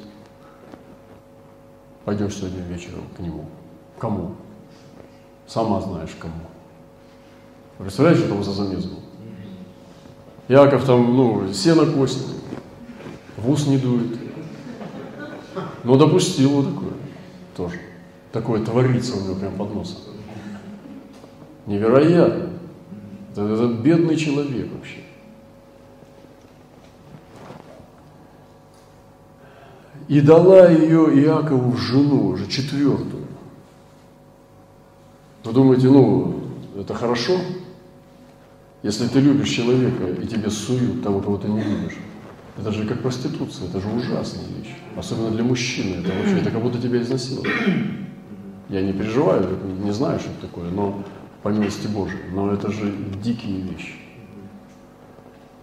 Пойдешь 2.07 2.37
сегодня 2.37 2.63
вечером 2.63 3.03
к 3.17 3.19
нему. 3.19 3.47
Кому? 3.99 4.37
Сама 5.49 5.81
знаешь 5.81 6.17
кому. 6.21 6.35
Представляешь, 7.79 8.21
что 8.21 8.29
там 8.29 8.45
за 8.45 8.53
замес 8.53 8.85
был? 8.85 9.01
Яков 10.47 10.85
там, 10.85 11.17
ну, 11.17 11.53
сено 11.53 11.85
косит, 11.85 12.23
в 13.37 13.51
ус 13.51 13.67
не 13.67 13.79
дует. 13.79 14.21
Ну, 15.83 15.97
допустил 15.97 16.51
вот 16.51 16.73
такое 16.73 16.93
тоже. 17.57 17.81
Такое 18.31 18.65
творится 18.65 19.17
у 19.17 19.25
него 19.25 19.35
прям 19.35 19.57
под 19.57 19.75
носом. 19.75 19.99
Невероятно. 21.67 22.51
Это, 23.33 23.53
это 23.53 23.67
бедный 23.83 24.17
человек 24.17 24.71
вообще. 24.73 25.01
И 30.09 30.21
дала 30.21 30.69
ее 30.69 31.21
Иакову 31.25 31.71
в 31.71 31.79
жену, 31.79 32.29
уже 32.29 32.47
четвертую. 32.47 33.25
Вы 35.45 35.53
думаете, 35.53 35.89
ну, 35.89 36.41
это 36.79 36.95
хорошо? 36.95 37.39
Если 38.83 39.09
ты 39.09 39.21
любишь 39.21 39.49
человека, 39.49 40.07
и 40.07 40.27
тебе 40.27 40.49
суют 40.51 41.03
того, 41.03 41.21
кого 41.21 41.39
ты 41.39 41.49
не 41.49 41.63
любишь. 41.63 41.97
Это 42.59 42.73
же 42.73 42.87
как 42.87 43.03
проституция, 43.03 43.69
это 43.69 43.81
же 43.81 43.89
ужасная 43.89 44.45
вещь. 44.59 44.75
Особенно 44.97 45.31
для 45.31 45.43
мужчины. 45.43 45.97
Это 45.97 46.13
вообще, 46.15 46.39
это 46.39 46.51
как 46.51 46.63
будто 46.63 46.81
тебя 46.81 47.03
изнасиловали. 47.03 47.51
Я 48.69 48.83
не 48.83 48.93
переживаю, 48.93 49.59
не 49.85 49.93
знаю, 49.93 50.19
что 50.21 50.31
это 50.31 50.43
такое, 50.43 50.71
но 50.71 51.03
по 51.43 51.49
милости 51.49 51.87
Божией. 51.87 52.23
Но 52.33 52.53
это 52.53 52.71
же 52.71 52.93
дикие 53.23 53.61
вещи. 53.61 53.95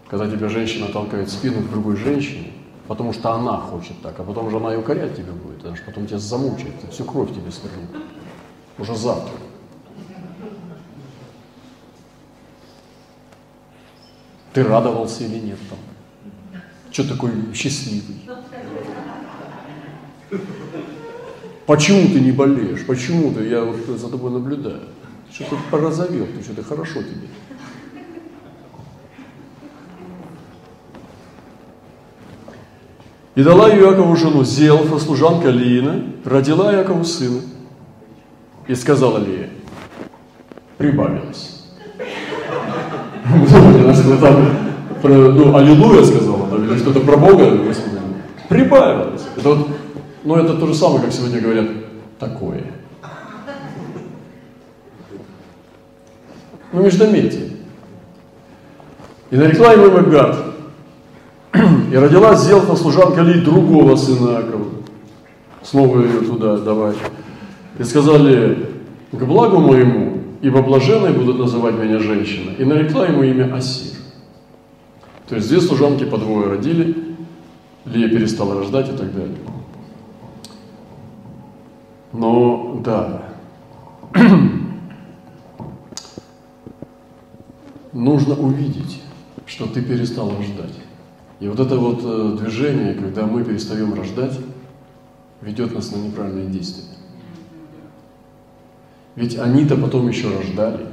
Когда 0.08 0.30
тебя 0.30 0.50
женщина 0.50 0.88
толкает 0.88 1.30
спину 1.30 1.62
к 1.62 1.72
другой 1.72 1.96
женщине, 1.96 2.52
потому 2.88 3.14
что 3.14 3.34
она 3.34 3.58
хочет 3.58 4.02
так, 4.02 4.20
а 4.20 4.24
потом 4.24 4.50
же 4.50 4.58
она 4.58 4.74
и 4.74 4.78
укорять 4.78 5.16
тебя 5.16 5.32
будет, 5.32 5.66
она 5.66 5.76
же 5.76 5.82
потом 5.86 6.06
тебя 6.06 6.20
замучает, 6.20 6.74
всю 6.92 7.06
кровь 7.06 7.30
тебе 7.30 7.52
свернет. 7.52 7.90
Уже 8.78 8.96
завтра. 8.96 9.34
Ты 14.54 14.64
радовался 14.64 15.24
или 15.24 15.40
нет 15.40 15.60
там? 15.70 15.80
Что 16.92 17.10
такой 17.10 17.32
счастливый? 17.54 18.22
Почему 21.66 22.08
ты 22.10 22.20
не 22.20 22.32
болеешь? 22.32 22.86
Почему 22.86 23.34
ты? 23.34 23.48
Я 23.48 23.64
вот 23.64 23.78
за 23.98 24.10
тобой 24.10 24.32
наблюдаю. 24.32 24.82
Что-то 25.32 25.58
порозовел, 25.72 26.28
ты 26.28 26.44
что-то 26.44 26.64
хорошо 26.64 27.02
тебе. 27.02 27.28
И 33.36 33.44
дала 33.44 33.70
Иакову 33.70 34.16
жену 34.16 34.44
Зелфа, 34.44 35.00
служанка 35.00 35.50
Лиина, 35.50 36.04
родила 36.24 36.72
Иакову 36.74 37.04
сына. 37.04 37.42
И 38.68 38.76
сказала 38.76 39.18
Лия, 39.18 39.50
прибавилось. 40.78 41.66
Ну, 45.04 45.56
аллилуйя 45.56 46.04
сказала, 46.06 46.78
что-то 46.78 47.00
про 47.00 47.18
Бога, 47.18 47.58
прибавилось. 48.48 49.24
Это 49.36 49.50
вот, 49.50 49.68
ну, 50.24 50.36
это 50.36 50.56
то 50.56 50.68
же 50.68 50.76
самое, 50.76 51.02
как 51.04 51.12
сегодня 51.12 51.42
говорят, 51.42 51.68
такое. 52.20 52.64
Ну, 56.72 56.84
междометие. 56.84 57.50
И 59.32 59.36
нарекла 59.36 59.74
ему 59.74 59.88
имя 59.88 60.04
Гад. 60.04 60.53
И 61.54 61.96
родилась 61.96 62.44
Зелфа, 62.44 62.76
служанка 62.76 63.22
Ли, 63.22 63.42
другого 63.42 63.96
сына 63.96 64.40
Акова. 64.40 64.66
Снова 65.62 66.02
ее 66.02 66.22
туда 66.22 66.58
давай. 66.58 66.96
И 67.78 67.84
сказали, 67.84 68.70
к 69.12 69.24
благу 69.24 69.60
моему, 69.60 70.18
ибо 70.42 70.64
блаженной 70.64 71.14
будут 71.14 71.38
называть 71.38 71.76
меня 71.76 72.00
женщина. 72.00 72.52
И 72.58 72.66
нарекла 72.66 73.06
ему 73.06 73.24
имя 73.24 73.56
Асир. 73.56 73.98
То 75.30 75.36
есть 75.36 75.48
две 75.48 75.62
служанки 75.62 76.04
по 76.04 76.18
двое 76.18 76.50
родили, 76.50 77.16
Лия 77.86 78.10
перестала 78.10 78.60
рождать 78.60 78.90
и 78.90 78.98
так 78.98 79.14
далее. 79.14 79.38
Но, 82.12 82.82
да, 82.84 83.24
нужно 87.94 88.36
увидеть, 88.36 89.02
что 89.46 89.66
ты 89.66 89.82
перестал 89.82 90.30
рождать. 90.38 90.83
И 91.44 91.48
вот 91.50 91.60
это 91.60 91.76
вот 91.76 92.00
э, 92.06 92.38
движение, 92.40 92.94
когда 92.94 93.26
мы 93.26 93.44
перестаем 93.44 93.94
рождать, 93.94 94.40
ведет 95.42 95.74
нас 95.74 95.92
на 95.92 95.98
неправильные 95.98 96.48
действия. 96.48 96.86
Ведь 99.18 99.38
они-то 99.38 99.76
потом 99.76 100.08
еще 100.08 100.34
рождали. 100.34 100.88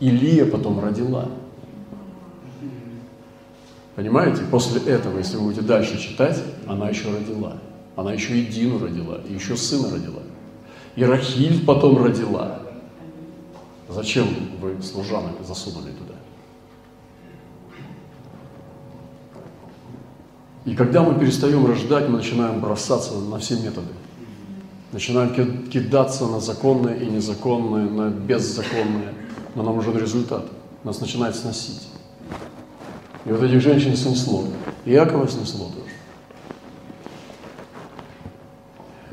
Илия 0.00 0.46
потом 0.46 0.80
родила. 0.80 1.28
Понимаете? 3.94 4.44
После 4.50 4.80
этого, 4.90 5.18
если 5.18 5.36
вы 5.36 5.42
будете 5.42 5.60
дальше 5.60 5.98
читать, 5.98 6.42
она 6.66 6.88
еще 6.88 7.12
родила. 7.12 7.58
Она 7.94 8.14
еще 8.14 8.38
и 8.38 8.46
Дину 8.46 8.78
родила, 8.78 9.20
и 9.28 9.34
еще 9.34 9.54
сына 9.54 9.90
родила. 9.90 10.22
И 10.96 11.04
Рахиль 11.04 11.62
потом 11.62 12.02
родила. 12.02 12.62
Зачем 13.90 14.28
вы 14.62 14.80
служанок 14.80 15.34
засунули 15.46 15.90
туда? 15.90 16.13
И 20.64 20.74
когда 20.74 21.02
мы 21.02 21.18
перестаем 21.18 21.66
рождать, 21.66 22.08
мы 22.08 22.18
начинаем 22.18 22.60
бросаться 22.60 23.14
на 23.14 23.38
все 23.38 23.56
методы. 23.56 23.88
Начинаем 24.92 25.34
кидаться 25.68 26.26
на 26.26 26.40
законное 26.40 26.94
и 26.94 27.06
незаконное, 27.06 27.88
на 27.88 28.10
беззаконное. 28.10 29.12
Но 29.54 29.62
нам 29.62 29.76
нужен 29.76 29.98
результат. 29.98 30.46
Нас 30.84 31.00
начинает 31.00 31.36
сносить. 31.36 31.88
И 33.26 33.30
вот 33.30 33.42
этих 33.42 33.60
женщин 33.60 33.96
снесло. 33.96 34.44
И 34.84 34.92
Якова 34.92 35.28
снесло 35.28 35.66
тоже. 35.66 35.94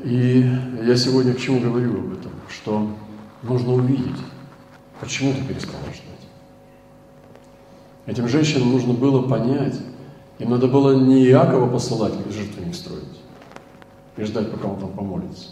И 0.04 0.48
я 0.84 0.96
сегодня 0.96 1.34
к 1.34 1.38
чему 1.38 1.60
говорю 1.60 1.98
об 1.98 2.12
этом? 2.12 2.32
Что 2.48 2.88
нужно 3.42 3.74
увидеть, 3.74 4.18
почему 5.00 5.32
ты 5.32 5.42
перестал 5.42 5.80
ждать. 5.82 6.12
Этим 8.06 8.28
женщинам 8.28 8.72
нужно 8.72 8.94
было 8.94 9.28
понять, 9.28 9.76
им 10.42 10.50
надо 10.50 10.66
было 10.66 10.94
не 10.94 11.24
Иакова 11.26 11.70
посылать, 11.70 12.14
жертвенник 12.30 12.74
строить, 12.74 13.04
и 14.16 14.24
ждать, 14.24 14.50
пока 14.50 14.68
он 14.68 14.80
там 14.80 14.92
помолится. 14.92 15.50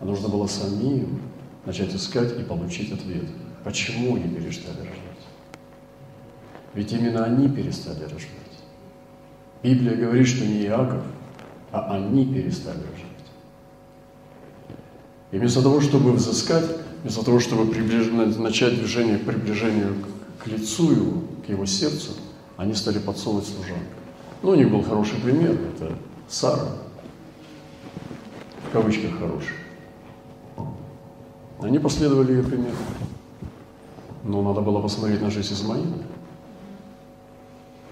А 0.00 0.04
нужно 0.04 0.28
было 0.28 0.46
самим 0.46 1.20
начать 1.64 1.94
искать 1.94 2.38
и 2.38 2.42
получить 2.42 2.92
ответ. 2.92 3.24
Почему 3.64 4.16
они 4.16 4.28
перестали 4.28 4.78
рождать? 4.78 5.22
Ведь 6.74 6.92
именно 6.92 7.24
они 7.24 7.48
перестали 7.48 8.02
рождать. 8.02 8.20
Библия 9.62 9.96
говорит, 9.96 10.26
что 10.26 10.44
не 10.44 10.64
Иаков, 10.64 11.02
а 11.72 11.96
они 11.96 12.26
перестали 12.26 12.78
рождать. 12.78 13.06
И 15.30 15.38
вместо 15.38 15.62
того, 15.62 15.80
чтобы 15.80 16.12
взыскать, 16.12 16.66
вместо 17.02 17.24
того, 17.24 17.40
чтобы 17.40 17.72
приближ... 17.72 18.08
начать 18.38 18.76
движение 18.76 19.18
к 19.18 19.24
приближению 19.24 19.94
к 20.42 20.46
лицу 20.46 20.92
его, 20.92 21.22
к 21.46 21.48
его 21.48 21.64
сердцу, 21.64 22.12
они 22.56 22.74
стали 22.74 22.98
подсовывать 22.98 23.46
служанку. 23.46 24.05
Ну, 24.42 24.50
у 24.50 24.54
них 24.54 24.70
был 24.70 24.82
хороший 24.82 25.18
пример, 25.20 25.52
это 25.52 25.94
Сара, 26.28 26.68
в 28.68 28.72
кавычках 28.72 29.18
хороший. 29.18 29.54
Они 31.60 31.78
последовали 31.78 32.32
ее 32.34 32.42
примеру. 32.42 32.76
Но 34.24 34.42
надо 34.42 34.60
было 34.60 34.80
посмотреть 34.80 35.22
на 35.22 35.30
жизнь 35.30 35.54
Измаила, 35.54 36.02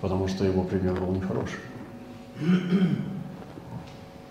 потому 0.00 0.28
что 0.28 0.44
его 0.44 0.62
пример 0.64 0.94
был 0.94 1.12
нехороший. 1.12 1.60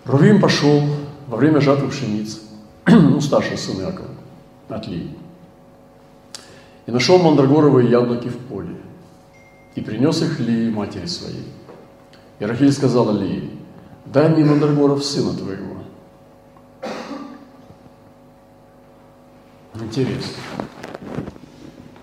Рувим 0.04 0.40
пошел 0.40 0.82
во 1.28 1.36
время 1.36 1.60
жатвы 1.60 1.88
пшеницы, 1.88 2.40
ну, 2.86 3.20
старший 3.20 3.56
сын 3.56 3.80
Иакова, 3.80 4.10
от 4.68 4.86
Лии, 4.86 5.16
и 6.86 6.90
нашел 6.90 7.18
мандрагоровые 7.18 7.88
яблоки 7.88 8.28
в 8.28 8.36
поле, 8.36 8.76
и 9.74 9.80
принес 9.80 10.20
их 10.20 10.38
Лии 10.40 10.70
матери 10.70 11.06
своей. 11.06 11.48
И 12.44 12.46
Рахиль 12.46 12.72
сказала 12.72 13.18
Лии, 13.18 13.48
дай 14.04 14.28
мне 14.28 14.44
мандрагоров 14.44 15.02
сына 15.02 15.32
твоего. 15.32 15.78
Интересно. 19.74 20.42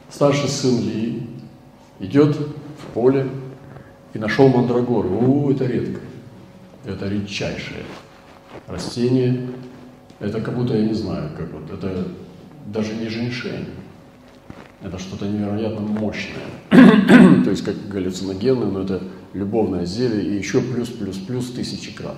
Старший 0.10 0.50
сын 0.50 0.80
Ли 0.80 1.28
идет 2.00 2.36
в 2.36 2.86
поле 2.96 3.30
и 4.16 4.18
нашел 4.18 4.48
мандрагоры. 4.48 5.10
О, 5.10 5.52
это 5.52 5.66
редко. 5.66 6.02
Это 6.86 7.08
редчайшее 7.08 7.84
растение. 8.66 9.48
Это 10.20 10.42
как 10.42 10.56
будто, 10.56 10.76
я 10.76 10.88
не 10.88 10.96
знаю, 10.96 11.30
как 11.38 11.52
вот, 11.54 11.70
это 11.70 12.08
даже 12.66 12.96
не 12.96 13.10
женьшень. 13.10 13.68
Это 14.82 14.98
что-то 14.98 15.28
невероятно 15.28 15.82
мощное. 15.82 16.48
То 16.72 17.52
есть 17.52 17.64
как 17.64 17.76
галлюциногенное, 17.88 18.66
но 18.66 18.82
это 18.82 19.04
любовное 19.34 19.86
зелье 19.86 20.24
и 20.24 20.38
еще 20.38 20.62
плюс, 20.62 20.90
плюс, 20.90 21.18
плюс 21.18 21.52
тысячи 21.52 21.94
крат. 21.94 22.18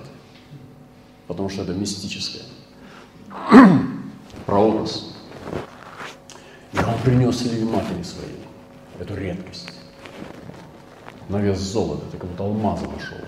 Потому 1.26 1.48
что 1.48 1.62
это 1.62 1.72
мистическое. 1.72 2.42
Прообраз. 4.46 5.14
И 6.72 6.78
он 6.78 6.98
принес 7.04 7.42
Леве 7.42 7.64
матери 7.64 8.02
своей 8.02 8.38
эту 8.98 9.14
редкость. 9.14 9.72
На 11.28 11.38
вес 11.38 11.58
золота, 11.58 12.04
ты 12.10 12.18
как 12.18 12.28
будто 12.28 12.44
алмаза 12.44 12.86
нашел. 12.86 13.18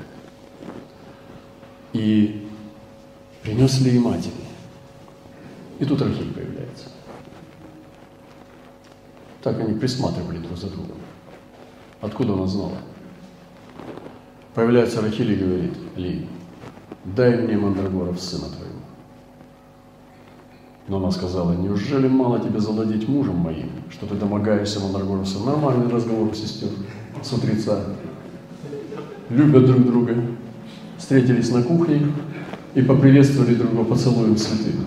И 1.92 2.48
принес 3.42 3.80
Леве 3.80 4.00
матери. 4.00 4.32
И 5.78 5.84
тут 5.84 6.02
Рахиль 6.02 6.32
появляется. 6.32 6.90
Так 9.42 9.60
они 9.60 9.78
присматривали 9.78 10.38
друг 10.38 10.58
за 10.58 10.68
другом. 10.68 10.96
Откуда 12.00 12.32
она 12.34 12.46
знала? 12.46 12.76
Появляется 14.56 15.02
Рахиль 15.02 15.32
и 15.32 15.36
говорит, 15.36 15.74
Ли, 15.96 16.26
дай 17.04 17.36
мне 17.36 17.58
мандрагоров 17.58 18.18
сына 18.18 18.46
твоего. 18.46 18.80
Но 20.88 20.96
она 20.96 21.10
сказала, 21.10 21.52
неужели 21.52 22.08
мало 22.08 22.40
тебе 22.40 22.58
завладеть 22.58 23.06
мужем 23.06 23.36
моим, 23.36 23.68
что 23.90 24.06
ты 24.06 24.14
домогаешься 24.14 24.80
мандрагоров 24.80 25.28
сына? 25.28 25.50
Нормальный 25.50 25.90
разговор 25.90 26.30
у 26.30 26.34
сестер 26.34 26.70
с 27.22 27.30
утреца. 27.34 27.80
Любят 29.28 29.66
друг 29.66 29.84
друга, 29.84 30.14
встретились 30.96 31.50
на 31.50 31.62
кухне 31.62 32.06
и 32.74 32.80
поприветствовали 32.80 33.56
друг 33.56 33.72
друга 33.72 33.90
поцелуем 33.90 34.38
святым. 34.38 34.86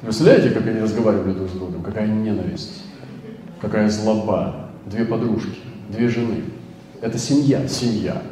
Представляете, 0.00 0.52
как 0.52 0.66
они 0.66 0.80
разговаривали 0.80 1.34
друг 1.34 1.50
с 1.50 1.52
другом? 1.52 1.82
Какая 1.82 2.06
ненависть, 2.06 2.82
какая 3.60 3.90
злоба. 3.90 4.70
Две 4.86 5.04
подружки, 5.04 5.58
две 5.90 6.08
жены– 6.08 6.44
это 7.00 7.18
семья, 7.18 7.66
семья. 7.68 8.22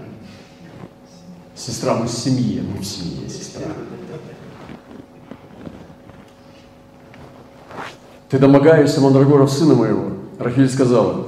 Сестра, 1.55 1.95
мы 1.95 2.07
в 2.07 2.11
семье, 2.11 2.63
мы 2.63 2.79
в 2.79 2.85
семье, 2.85 3.29
сестра. 3.29 3.67
Ты 8.29 8.39
домогаешься 8.39 9.01
мандрагоров 9.01 9.51
сына 9.51 9.75
моего. 9.75 10.11
Рахиль 10.39 10.69
сказала, 10.69 11.27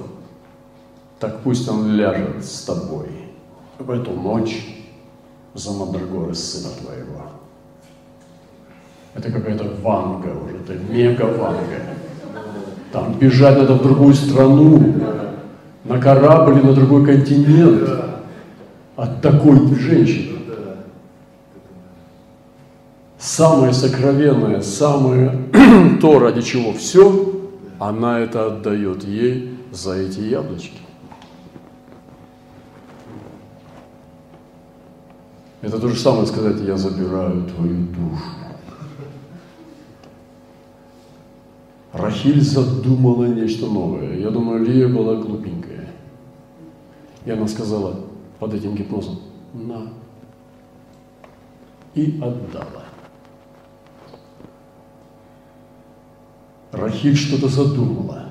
так 1.20 1.40
пусть 1.42 1.68
он 1.68 1.92
ляжет 1.94 2.44
с 2.44 2.62
тобой. 2.62 3.09
в 3.79 3.90
эту 3.90 4.11
ночь 4.12 4.66
за 5.55 5.72
мандрагоры 5.72 6.35
сына 6.35 6.72
твоего. 6.81 7.22
Это 9.14 9.31
какая-то 9.31 9.64
ванга 9.83 10.29
уже, 10.29 10.57
это 10.57 10.75
мега-ванга. 10.75 11.81
Там 12.92 13.14
бежать 13.18 13.59
надо 13.59 13.75
в 13.75 13.83
другую 13.83 14.14
страну, 14.14 14.94
на 15.88 16.01
корабль 16.01 16.62
на 16.64 16.72
другой 16.72 17.05
континент 17.05 17.88
от 18.96 19.20
такой 19.20 19.75
женщины. 19.75 20.37
Самое 23.18 23.72
сокровенное, 23.72 24.61
самое 24.61 25.38
то, 26.01 26.18
ради 26.18 26.42
чего 26.42 26.72
все, 26.72 27.33
она 27.79 28.20
это 28.20 28.46
отдает 28.46 29.05
ей 29.05 29.59
за 29.72 29.94
эти 29.94 30.20
яблочки. 30.20 30.79
Это 35.62 35.79
то 35.81 35.88
же 35.88 35.96
самое 35.99 36.27
сказать, 36.27 36.61
я 36.61 36.77
забираю 36.77 37.44
твою 37.44 37.87
душу. 37.87 38.22
Рахиль 41.92 42.42
задумала 42.42 43.25
нечто 43.25 43.66
новое. 43.66 44.18
Я 44.18 44.31
думаю, 44.31 44.64
Лия 44.64 44.87
была 44.87 45.16
глупенькая. 45.16 45.65
И 47.26 47.30
она 47.30 47.48
сказала 47.48 47.96
под 48.38 48.54
этим 48.54 48.74
гипнозом, 48.74 49.18
на. 49.52 49.92
И 51.94 52.20
отдала. 52.22 52.84
Рахиль 56.70 57.16
что-то 57.16 57.48
задумала. 57.48 58.26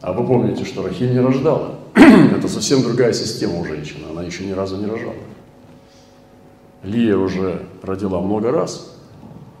А 0.00 0.12
вы 0.12 0.26
помните, 0.26 0.64
что 0.64 0.82
Рахиль 0.82 1.12
не 1.12 1.20
рождала. 1.20 1.78
Это 1.94 2.48
совсем 2.48 2.82
другая 2.82 3.12
система 3.12 3.60
у 3.60 3.64
женщины. 3.64 4.06
Она 4.10 4.22
еще 4.22 4.46
ни 4.46 4.52
разу 4.52 4.76
не 4.76 4.86
рожала. 4.86 5.14
Лия 6.82 7.16
уже 7.16 7.66
родила 7.82 8.20
много 8.20 8.50
раз, 8.50 8.96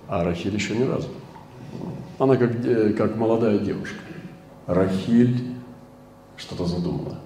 а 0.08 0.24
Рахиль 0.24 0.54
еще 0.54 0.76
ни 0.76 0.84
разу. 0.84 1.08
Она 2.18 2.36
как, 2.36 2.64
э, 2.64 2.92
как 2.92 3.16
молодая 3.16 3.58
девушка. 3.58 3.98
Рахиль 4.66 5.52
что-то 6.36 6.64
задумала. 6.64 7.18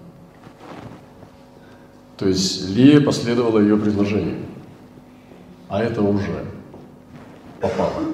То 2.20 2.28
есть 2.28 2.68
Лия 2.68 3.00
последовала 3.00 3.60
ее 3.60 3.78
предложению. 3.78 4.36
А 5.70 5.82
это 5.82 6.02
уже 6.02 6.44
попало. 7.62 8.04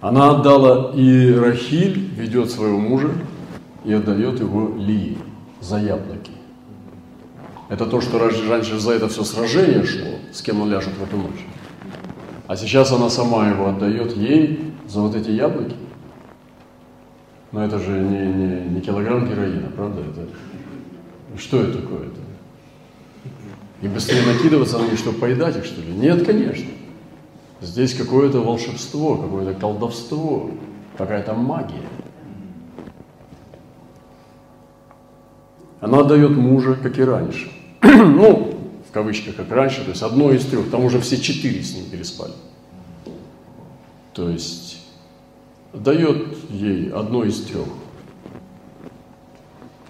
Она 0.00 0.30
отдала, 0.30 0.92
и 0.96 1.32
Рахиль 1.32 2.10
ведет 2.16 2.50
своего 2.50 2.80
мужа 2.80 3.12
и 3.84 3.92
отдает 3.92 4.40
его 4.40 4.74
Лии 4.76 5.16
за 5.60 5.78
яблоки. 5.78 6.32
Это 7.68 7.86
то, 7.86 8.00
что 8.00 8.18
раньше 8.18 8.80
за 8.80 8.94
это 8.94 9.08
все 9.08 9.22
сражение 9.22 9.84
шло, 9.84 10.10
с 10.32 10.42
кем 10.42 10.60
он 10.60 10.70
ляжет 10.70 10.94
в 10.94 11.02
эту 11.04 11.18
ночь. 11.18 11.46
А 12.48 12.56
сейчас 12.56 12.90
она 12.90 13.10
сама 13.10 13.48
его 13.48 13.68
отдает 13.68 14.16
ей 14.16 14.72
за 14.88 15.02
вот 15.02 15.14
эти 15.14 15.30
яблоки. 15.30 15.76
Но 17.52 17.64
это 17.64 17.78
же 17.78 17.92
не, 17.92 18.26
не, 18.26 18.60
не 18.70 18.80
килограмм 18.80 19.28
героина, 19.28 19.68
правда? 19.68 20.00
Это, 20.00 20.26
что 21.38 21.62
это 21.62 21.80
такое-то? 21.80 22.20
И 23.82 23.88
быстрее 23.88 24.22
накидываться 24.26 24.78
на 24.78 24.84
них, 24.84 24.98
чтобы 24.98 25.18
поедать 25.18 25.56
их, 25.56 25.64
что 25.64 25.80
ли? 25.80 25.92
Нет, 25.92 26.24
конечно. 26.24 26.66
Здесь 27.60 27.94
какое-то 27.94 28.40
волшебство, 28.40 29.16
какое-то 29.16 29.58
колдовство, 29.58 30.50
какая-то 30.96 31.34
магия. 31.34 31.82
Она 35.80 36.00
отдает 36.00 36.36
мужа, 36.36 36.76
как 36.82 36.98
и 36.98 37.02
раньше. 37.02 37.50
ну, 37.82 38.58
в 38.88 38.92
кавычках, 38.92 39.36
как 39.36 39.50
раньше, 39.50 39.84
то 39.84 39.90
есть 39.90 40.02
одно 40.02 40.32
из 40.32 40.44
трех, 40.46 40.70
там 40.70 40.84
уже 40.84 41.00
все 41.00 41.18
четыре 41.18 41.62
с 41.62 41.74
ним 41.74 41.90
переспали. 41.90 42.32
То 44.14 44.30
есть 44.30 44.78
дает 45.74 46.34
ей 46.50 46.90
одно 46.90 47.24
из 47.24 47.42
трех. 47.42 47.68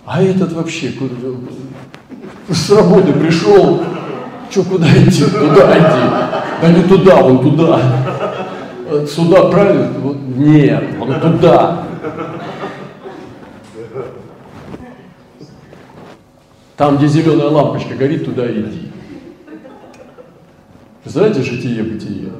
А 0.06 0.22
этот 0.22 0.52
вообще 0.52 0.92
с 2.48 2.70
работы 2.70 3.12
пришел, 3.12 3.82
что 4.48 4.62
куда 4.62 4.86
идти? 4.86 5.24
Туда 5.24 5.78
идти. 5.78 6.62
Да 6.62 6.72
не 6.72 6.82
туда, 6.84 7.24
он 7.24 7.40
туда. 7.42 8.06
Сюда, 9.08 9.48
правильно? 9.48 9.88
Вот, 9.98 10.16
нет, 10.36 10.84
он 11.00 11.20
туда. 11.20 11.86
Там, 16.76 16.98
где 16.98 17.08
зеленая 17.08 17.48
лампочка 17.48 17.96
горит, 17.96 18.24
туда 18.24 18.46
иди. 18.48 18.92
Знаете 21.04 21.42
житие-бытие? 21.42 22.30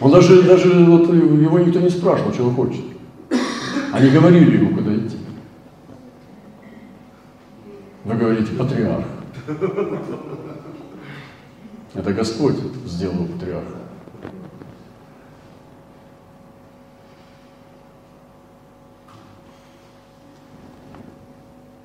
Он 0.00 0.10
даже, 0.10 0.42
даже 0.44 0.68
вот 0.84 1.12
его 1.12 1.58
никто 1.58 1.80
не 1.80 1.90
спрашивал, 1.90 2.32
он 2.48 2.54
хочет. 2.54 2.84
Они 3.92 4.08
говорили 4.08 4.56
ему, 4.56 4.74
куда 4.74 4.94
идти. 4.94 5.16
Вы 8.06 8.14
говорите, 8.14 8.52
патриарх. 8.52 9.04
Это 11.92 12.12
Господь 12.12 12.54
сделал 12.84 13.26
патриарха. 13.26 13.78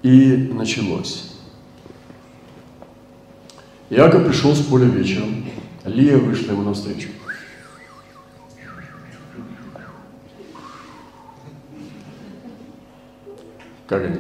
И 0.04 0.52
началось. 0.54 1.34
Иаков 3.90 4.28
пришел 4.28 4.54
с 4.54 4.62
поля 4.64 4.86
вечером. 4.86 5.46
Лия 5.86 6.20
вышла 6.20 6.52
ему 6.52 6.62
навстречу. 6.62 7.10
Как 13.88 14.06
они? 14.06 14.20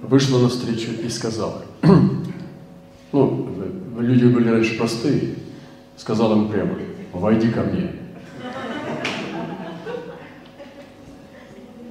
Вышла 0.00 0.38
навстречу 0.38 0.92
и 1.04 1.08
сказала, 1.08 1.62
ну, 3.12 3.48
люди 3.98 4.26
были 4.26 4.48
раньше 4.48 4.78
простые, 4.78 5.34
сказал 5.96 6.32
ему 6.32 6.48
прямо, 6.48 6.70
войди 7.12 7.48
ко 7.48 7.62
мне. 7.62 7.90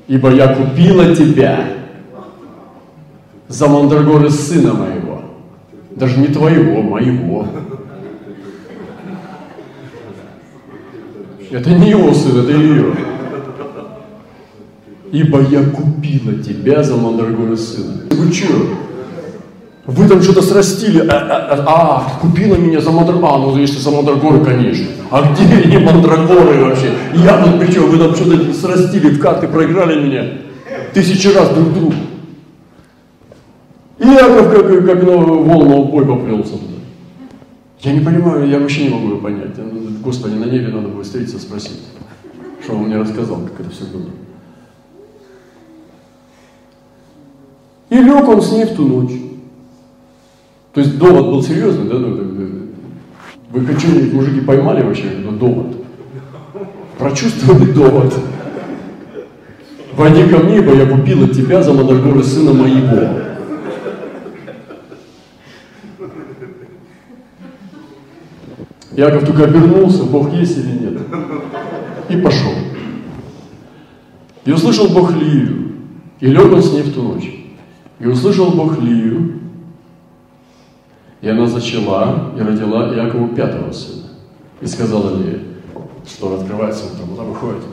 Ибо 0.07 0.31
я 0.31 0.55
купила 0.55 1.13
тебя 1.13 1.67
за 3.49 3.67
мандрагоры 3.67 4.29
сына 4.29 4.73
моего. 4.73 5.21
Даже 5.91 6.19
не 6.19 6.27
твоего, 6.27 6.81
моего. 6.81 7.45
Это 11.51 11.69
не 11.71 11.89
его 11.89 12.13
сын, 12.13 12.39
это 12.39 12.51
ее. 12.51 13.06
Ибо 15.11 15.41
я 15.41 15.63
купила 15.63 16.33
тебя 16.33 16.83
за 16.83 16.95
мандрагоры 16.97 17.55
сына. 17.55 18.01
Вы 18.11 18.31
что? 18.31 18.47
Вы 19.85 20.07
там 20.09 20.21
что-то 20.21 20.41
срастили. 20.41 20.99
А, 20.99 21.13
а, 21.13 21.55
а, 21.55 21.65
а, 21.65 22.19
купила 22.19 22.55
меня 22.55 22.81
за 22.81 22.91
мандрагоры. 22.91 23.25
А, 23.25 23.37
ну 23.37 23.57
если 23.57 23.79
за 23.79 23.89
мандрагоры, 23.89 24.43
конечно. 24.43 24.85
А 25.09 25.31
где 25.31 25.45
они 25.45 25.77
мандрагоры 25.77 26.65
вообще? 26.65 26.91
Я 27.13 27.41
тут 27.41 27.59
при 27.59 27.71
чем? 27.71 27.89
Вы 27.89 27.97
там 27.97 28.13
что-то 28.13 28.53
срастили, 28.53 29.11
в 29.11 29.19
карты 29.19 29.47
проиграли 29.47 30.05
меня. 30.05 30.25
Тысячи 30.93 31.27
раз 31.27 31.49
друг 31.49 31.73
другу. 31.73 31.93
И 33.99 34.05
Яков 34.05 34.51
как, 34.51 34.85
как 34.85 35.03
на 35.03 35.17
волну 35.17 35.85
бой 35.85 36.05
поплелся 36.05 36.51
туда. 36.51 36.77
Я 37.79 37.93
не 37.93 38.01
понимаю, 38.01 38.47
я 38.47 38.59
вообще 38.59 38.83
не 38.83 38.89
могу 38.89 39.07
его 39.07 39.19
понять. 39.19 39.55
Господи, 40.03 40.33
на 40.33 40.45
небе 40.45 40.67
надо 40.67 40.89
будет 40.89 41.05
встретиться, 41.05 41.39
спросить, 41.39 41.79
что 42.63 42.73
он 42.73 42.83
мне 42.83 42.97
рассказал, 42.97 43.37
как 43.41 43.61
это 43.61 43.69
все 43.69 43.85
было. 43.85 44.09
И 47.89 47.95
лег 47.95 48.27
он 48.27 48.41
с 48.41 48.51
ней 48.51 48.65
в 48.65 48.75
ту 48.75 48.85
ночь. 48.85 49.13
То 50.73 50.81
есть 50.81 50.97
довод 50.97 51.25
был 51.27 51.41
серьезный, 51.41 51.89
да? 51.89 51.97
Ну, 51.97 52.69
вы 53.49 53.79
что-нибудь, 53.79 54.13
мужики, 54.13 54.41
поймали 54.41 54.83
вообще 54.83 55.05
этот 55.05 55.39
довод? 55.39 55.67
Прочувствовали 56.97 57.71
довод. 57.71 58.13
Войди 59.95 60.29
ко 60.29 60.37
мне, 60.37 60.57
ибо 60.57 60.75
я 60.75 60.85
купила 60.85 61.27
тебя 61.27 61.63
за 61.63 61.73
Мандрагоры 61.73 62.23
сына 62.23 62.53
моего. 62.53 63.27
Яков 68.91 69.25
только 69.25 69.45
обернулся, 69.45 70.03
Бог 70.03 70.33
есть 70.33 70.57
или 70.57 70.71
нет, 70.71 71.01
и 72.09 72.17
пошел. 72.17 72.51
И 74.43 74.51
услышал 74.51 74.87
Бог 74.89 75.11
Лию, 75.15 75.73
и 76.19 76.27
лег 76.27 76.51
он 76.51 76.63
с 76.63 76.73
ней 76.73 76.81
в 76.81 76.93
ту 76.93 77.03
ночь. 77.03 77.36
И 77.99 78.05
услышал 78.05 78.51
Бог 78.51 78.79
Лию, 78.79 79.39
и 81.21 81.27
она 81.27 81.47
зачала 81.47 82.31
и 82.37 82.41
родила 82.41 82.93
Иакову 82.93 83.29
пятого 83.29 83.71
сына. 83.71 84.07
И 84.61 84.67
сказала 84.67 85.17
Лия, 85.17 85.39
что 86.05 86.39
открывается 86.39 86.85
утром, 86.85 87.13
она 87.13 87.23
выходит, 87.23 87.63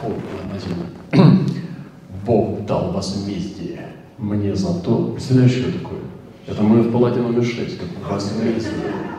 фу, 0.00 0.12
на 0.52 0.58
землю. 0.58 1.44
Бог 2.26 2.64
дал 2.64 2.92
возмездие 2.92 3.80
мне 4.18 4.54
за 4.54 4.80
то. 4.82 5.12
Представляешь, 5.12 5.52
что 5.52 5.72
такое? 5.72 6.00
Это 6.46 6.62
мы 6.62 6.82
в 6.82 6.92
палате 6.92 7.20
номер 7.20 7.44
6, 7.44 7.56
как 7.78 8.10
возмездие. 8.10 8.72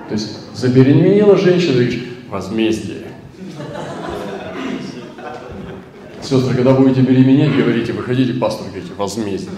То 0.07 0.13
есть 0.13 0.55
забеременела 0.55 1.37
женщина, 1.37 1.73
говоришь, 1.73 2.03
возмездие. 2.29 2.96
Сестры, 6.27 6.55
когда 6.55 6.73
будете 6.73 6.99
беременеть, 6.99 7.55
говорите, 7.55 7.93
выходите, 7.93 8.33
пастор, 8.33 8.67
говорите, 8.67 8.91
возмездие. 8.97 9.49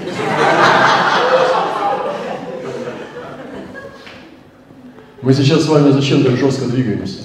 Мы 5.23 5.33
сейчас 5.33 5.63
с 5.63 5.67
вами 5.67 5.89
зачем 5.89 6.23
так 6.23 6.35
жестко 6.35 6.69
двигаемся? 6.69 7.23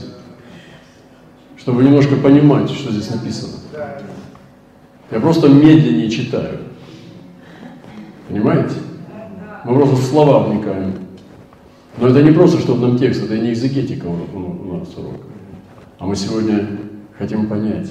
Чтобы 1.59 1.85
немножко 1.85 2.17
понимать, 2.17 2.71
что 2.71 2.91
здесь 2.91 3.11
написано. 3.11 3.53
Я 5.11 5.21
просто 5.21 5.51
медленнее 5.51 6.09
читаю. 6.09 6.61
Понимаете? 8.29 8.77
Мы 9.67 9.75
просто 9.75 9.97
в 9.97 10.05
слова 10.05 10.49
вникаем. 10.49 10.95
Но 11.99 12.09
это 12.09 12.23
не 12.23 12.31
просто, 12.31 12.61
чтобы 12.61 12.81
нам 12.87 12.99
текст, 12.99 13.23
это 13.23 13.37
не 13.37 13.53
экзегетика 13.53 14.07
у 14.07 14.79
нас 14.79 14.89
урок. 14.97 15.21
А 15.99 16.07
мы 16.07 16.17
сегодня 16.17 16.67
хотим 17.19 17.47
понять, 17.47 17.91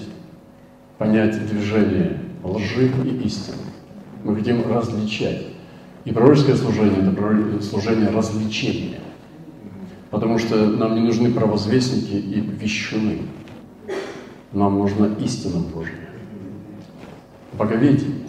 понять 0.98 1.46
движение 1.48 2.20
лжи 2.44 2.92
и 3.04 3.26
истины. 3.26 3.58
Мы 4.24 4.36
хотим 4.36 4.70
различать. 4.72 5.48
И 6.06 6.12
пророческое 6.12 6.56
служение– 6.56 7.00
это 7.56 7.64
служение 7.64 8.10
развлечения. 8.10 9.00
Потому 10.12 10.38
что 10.38 10.68
нам 10.68 10.96
не 10.96 11.02
нужны 11.02 11.32
провозвестники 11.32 12.14
и 12.14 12.40
вещуны. 12.42 13.20
Нам 14.52 14.78
нужна 14.78 15.08
истина 15.20 15.60
Божья. 15.60 16.10
Боговедение. 17.54 18.24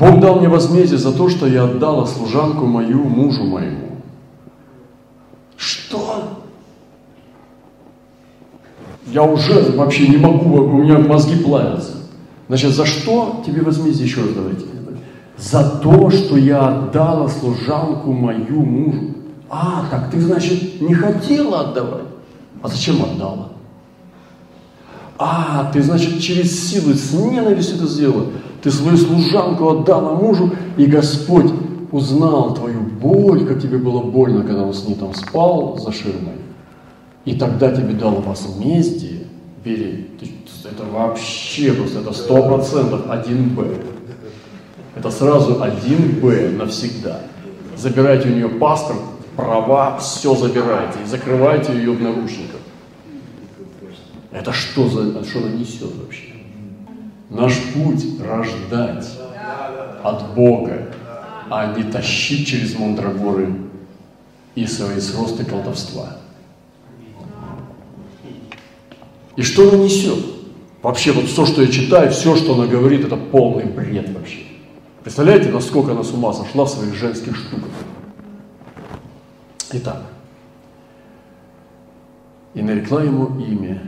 Бог 0.00 0.20
дал 0.20 0.38
мне 0.38 0.48
возмездие 0.48 0.98
за 0.98 1.12
то, 1.12 1.28
что 1.28 1.46
я 1.46 1.64
отдала 1.64 2.06
служанку 2.06 2.64
мою 2.64 3.04
мужу 3.04 3.44
моему. 3.44 3.98
Что? 5.58 6.09
Я 9.12 9.24
уже 9.24 9.72
вообще 9.72 10.08
не 10.08 10.16
могу, 10.16 10.56
у 10.56 10.82
меня 10.82 10.98
мозги 10.98 11.42
плавятся. 11.42 11.92
Значит, 12.48 12.74
за 12.74 12.86
что 12.86 13.42
тебе 13.44 13.62
возмездие? 13.62 14.06
Еще 14.06 14.20
раз 14.22 14.30
давайте. 14.34 14.64
За 15.36 15.64
то, 15.82 16.10
что 16.10 16.36
я 16.36 16.68
отдала 16.68 17.28
служанку 17.28 18.12
мою 18.12 18.60
мужу. 18.60 19.14
А, 19.48 19.84
так 19.90 20.10
ты, 20.10 20.20
значит, 20.20 20.80
не 20.80 20.94
хотела 20.94 21.60
отдавать. 21.60 22.04
А 22.62 22.68
зачем 22.68 23.02
отдала? 23.02 23.48
А, 25.18 25.70
ты, 25.72 25.82
значит, 25.82 26.20
через 26.20 26.70
силу, 26.70 26.94
с 26.94 27.12
ненавистью 27.12 27.76
это 27.76 27.86
сделала. 27.86 28.26
Ты 28.62 28.70
свою 28.70 28.96
служанку 28.96 29.68
отдала 29.68 30.14
мужу, 30.14 30.52
и 30.76 30.86
Господь 30.86 31.50
узнал 31.90 32.54
твою 32.54 32.80
боль, 32.80 33.46
как 33.46 33.60
тебе 33.60 33.78
было 33.78 34.02
больно, 34.02 34.42
когда 34.42 34.62
он 34.62 34.74
с 34.74 34.86
ней 34.86 34.94
там 34.94 35.14
спал 35.14 35.78
за 35.78 35.90
ширмой. 35.92 36.34
И 37.24 37.34
тогда 37.34 37.70
тебе 37.72 37.94
дал 37.94 38.20
возмездие. 38.20 39.24
Бери, 39.64 40.08
это 40.64 40.84
вообще 40.84 41.72
просто, 41.72 42.00
это 42.00 42.12
сто 42.12 42.42
процентов 42.42 43.10
один 43.10 43.54
Б. 43.54 43.76
Это 44.96 45.10
сразу 45.10 45.62
один 45.62 46.20
Б 46.20 46.50
навсегда. 46.50 47.20
Забирайте 47.76 48.28
у 48.28 48.32
нее 48.32 48.48
паспорт, 48.48 49.00
права, 49.36 49.98
все 49.98 50.34
забирайте 50.34 50.98
и 51.02 51.06
закрывайте 51.06 51.72
ее 51.74 51.92
в 51.92 52.02
наручниках. 52.02 52.60
Это 54.32 54.52
что 54.52 54.88
за, 54.88 55.24
что 55.24 55.38
она 55.40 55.50
несет 55.50 55.94
вообще? 55.96 56.34
Наш 57.28 57.56
путь 57.74 58.04
рождать 58.20 59.06
от 60.02 60.34
Бога, 60.34 60.88
а 61.50 61.74
не 61.76 61.84
тащить 61.84 62.46
через 62.46 62.78
мандрагоры 62.78 63.54
и 64.54 64.66
свои 64.66 65.00
сросты 65.00 65.44
колдовства. 65.44 66.16
И 69.40 69.42
что 69.42 69.70
она 69.70 69.78
несет? 69.78 70.18
Вообще, 70.82 71.12
вот 71.12 71.24
все, 71.24 71.46
что 71.46 71.62
я 71.62 71.68
читаю, 71.68 72.10
все, 72.10 72.36
что 72.36 72.52
она 72.52 72.66
говорит, 72.66 73.06
это 73.06 73.16
полный 73.16 73.64
бред 73.64 74.10
вообще. 74.14 74.40
Представляете, 75.02 75.48
насколько 75.48 75.92
она 75.92 76.04
с 76.04 76.12
ума 76.12 76.34
сошла 76.34 76.66
в 76.66 76.68
своих 76.68 76.94
женских 76.94 77.34
штуках? 77.34 77.70
Итак, 79.72 80.02
и 82.52 82.60
нарекла 82.60 83.02
ему 83.02 83.40
имя. 83.40 83.82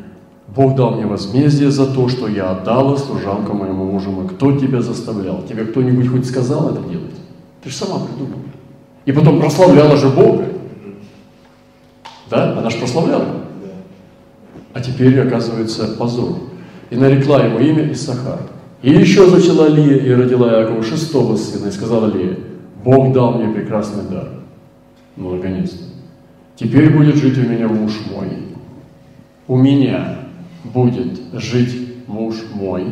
Бог 0.49 0.75
дал 0.75 0.93
мне 0.93 1.05
возмездие 1.05 1.71
за 1.71 1.85
то, 1.85 2.09
что 2.09 2.29
я 2.29 2.53
отдала 2.53 2.97
служанку 2.97 3.53
моему 3.53 3.85
мужу. 3.85 4.27
Кто 4.35 4.57
тебя 4.57 4.81
заставлял? 4.81 5.43
Тебе 5.43 5.67
кто-нибудь 5.67 6.09
хоть 6.09 6.27
сказал 6.27 6.71
это 6.71 6.81
делать? 6.89 7.15
Ты 7.63 7.69
же 7.69 7.77
сама 7.77 8.07
придумала. 8.07 8.41
И 9.05 9.13
потом 9.13 9.39
прославляла 9.39 9.99
же 9.99 10.09
Бога. 10.09 10.47
Да? 12.31 12.59
Она 12.59 12.71
же 12.71 12.79
прославляла. 12.79 13.42
А 14.75 14.81
теперь, 14.81 15.21
оказывается, 15.21 15.97
позор. 15.99 16.39
И 16.91 16.97
нарекла 16.97 17.45
ему 17.45 17.59
имя 17.59 17.93
Исахар. 17.93 18.41
И 18.83 18.91
еще 18.91 19.29
зачала 19.29 19.69
Лия 19.69 19.97
и 19.97 20.11
родила 20.13 20.61
Якову 20.61 20.83
шестого 20.83 21.37
сына. 21.37 21.69
И 21.69 21.73
сказала 21.73 22.13
Лия, 22.13 22.37
Бог 22.85 23.13
дал 23.13 23.35
мне 23.35 23.53
прекрасный 23.53 24.09
дар. 24.11 24.29
Ну, 25.17 25.37
наконец-то. 25.37 25.85
Теперь 26.57 26.91
будет 26.91 27.17
жить 27.17 27.39
у 27.39 27.49
меня 27.49 27.69
муж 27.69 27.93
мой. 28.11 28.29
У 29.47 29.57
меня 29.57 30.19
будет 30.65 31.21
жить 31.35 32.07
муж 32.07 32.37
мой. 32.55 32.85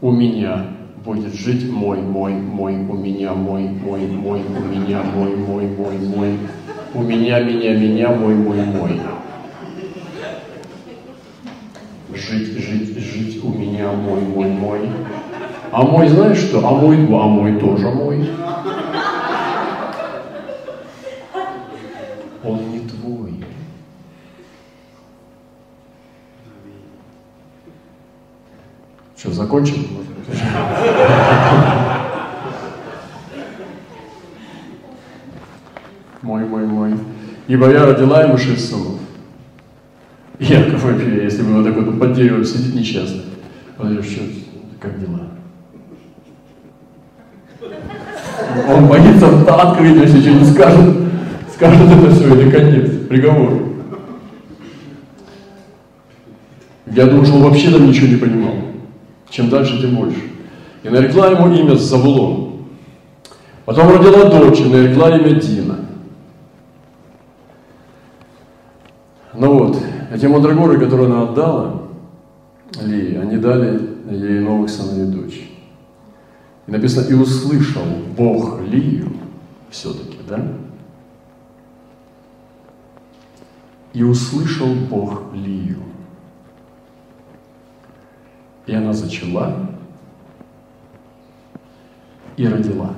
У 0.00 0.10
меня 0.10 0.66
будет 1.04 1.34
жить 1.34 1.70
мой, 1.70 2.00
мой, 2.00 2.32
мой, 2.34 2.74
у 2.74 2.94
меня, 2.94 3.34
мой, 3.34 3.68
мой, 3.68 4.06
мой, 4.06 4.40
у 4.40 4.74
меня, 4.74 5.02
мой, 5.02 5.36
мой, 5.36 5.66
мой, 5.66 5.98
мой. 5.98 6.38
У 6.94 7.02
меня, 7.02 7.40
меня, 7.40 7.74
меня, 7.76 8.08
мой, 8.10 8.34
мой, 8.34 8.64
мой. 8.64 9.00
Жить, 12.14 12.58
жить, 12.58 12.98
жить, 12.98 13.42
у 13.42 13.48
меня, 13.48 13.90
мой, 13.92 14.20
мой, 14.20 14.48
мой. 14.50 14.90
А 15.70 15.82
мой, 15.82 16.08
знаешь 16.08 16.38
что? 16.38 16.58
А 16.58 16.70
мой, 16.72 16.98
а 16.98 17.26
мой 17.26 17.58
тоже 17.58 17.88
мой. 17.88 18.28
Он 22.44 22.70
не 22.70 22.80
твой. 22.80 23.44
Что, 29.16 29.32
закончим? 29.32 29.86
Мой, 36.20 36.44
мой, 36.44 36.66
мой. 36.66 36.94
Ибо 37.48 37.70
я 37.70 37.86
родила 37.86 38.22
ему 38.22 38.36
шесть 38.36 38.68
сынов. 38.68 39.01
Яков 40.42 40.82
вообще, 40.82 41.22
если 41.22 41.42
бы 41.42 41.54
вот 41.54 41.64
так 41.64 41.76
вот 41.76 41.98
под 42.00 42.14
деревом 42.14 42.44
сидит 42.44 42.74
нечестно. 42.74 43.22
Подожди, 43.76 44.10
что, 44.10 44.22
как 44.80 45.00
дела? 45.00 45.20
Он 48.68 48.86
боится 48.88 49.28
открыть, 49.28 49.96
если 49.96 50.20
что 50.20 50.30
не 50.30 50.44
скажет, 50.44 50.96
скажет 51.54 51.90
это 51.90 52.10
все, 52.10 52.34
или 52.34 52.50
конец, 52.50 52.90
приговор. 53.08 53.62
Я 56.86 57.06
думаю, 57.06 57.24
что 57.24 57.36
он 57.36 57.42
вообще 57.44 57.70
там 57.70 57.86
ничего 57.86 58.08
не 58.08 58.16
понимал. 58.16 58.54
Чем 59.30 59.48
дальше, 59.48 59.80
тем 59.80 59.94
больше. 59.94 60.20
И 60.82 60.88
нарекла 60.88 61.28
ему 61.28 61.54
имя 61.54 61.76
Завулон. 61.76 62.66
Потом 63.64 63.96
родила 63.96 64.28
дочь 64.28 64.60
и 64.60 64.64
нарекла 64.64 65.16
имя 65.16 65.40
Дина. 65.40 65.78
Ну 69.34 69.58
вот, 69.58 69.82
эти 70.12 70.26
мандрагоры, 70.26 70.78
которые 70.78 71.06
она 71.06 71.22
отдала, 71.22 71.82
Ли, 72.80 73.16
они 73.16 73.38
дали 73.38 73.80
ей 74.10 74.40
новых 74.40 74.68
сыновей 74.68 75.08
и 75.08 75.10
дочь. 75.10 75.50
И 76.66 76.70
написано, 76.70 77.08
и 77.08 77.14
услышал 77.14 77.84
Бог 78.16 78.60
Лию 78.60 79.12
все-таки, 79.70 80.18
да? 80.28 80.54
И 83.94 84.02
услышал 84.02 84.68
Бог 84.90 85.22
Лию. 85.32 85.78
И 88.66 88.74
она 88.74 88.92
зачала 88.92 89.70
и 92.36 92.46
родила. 92.46 92.90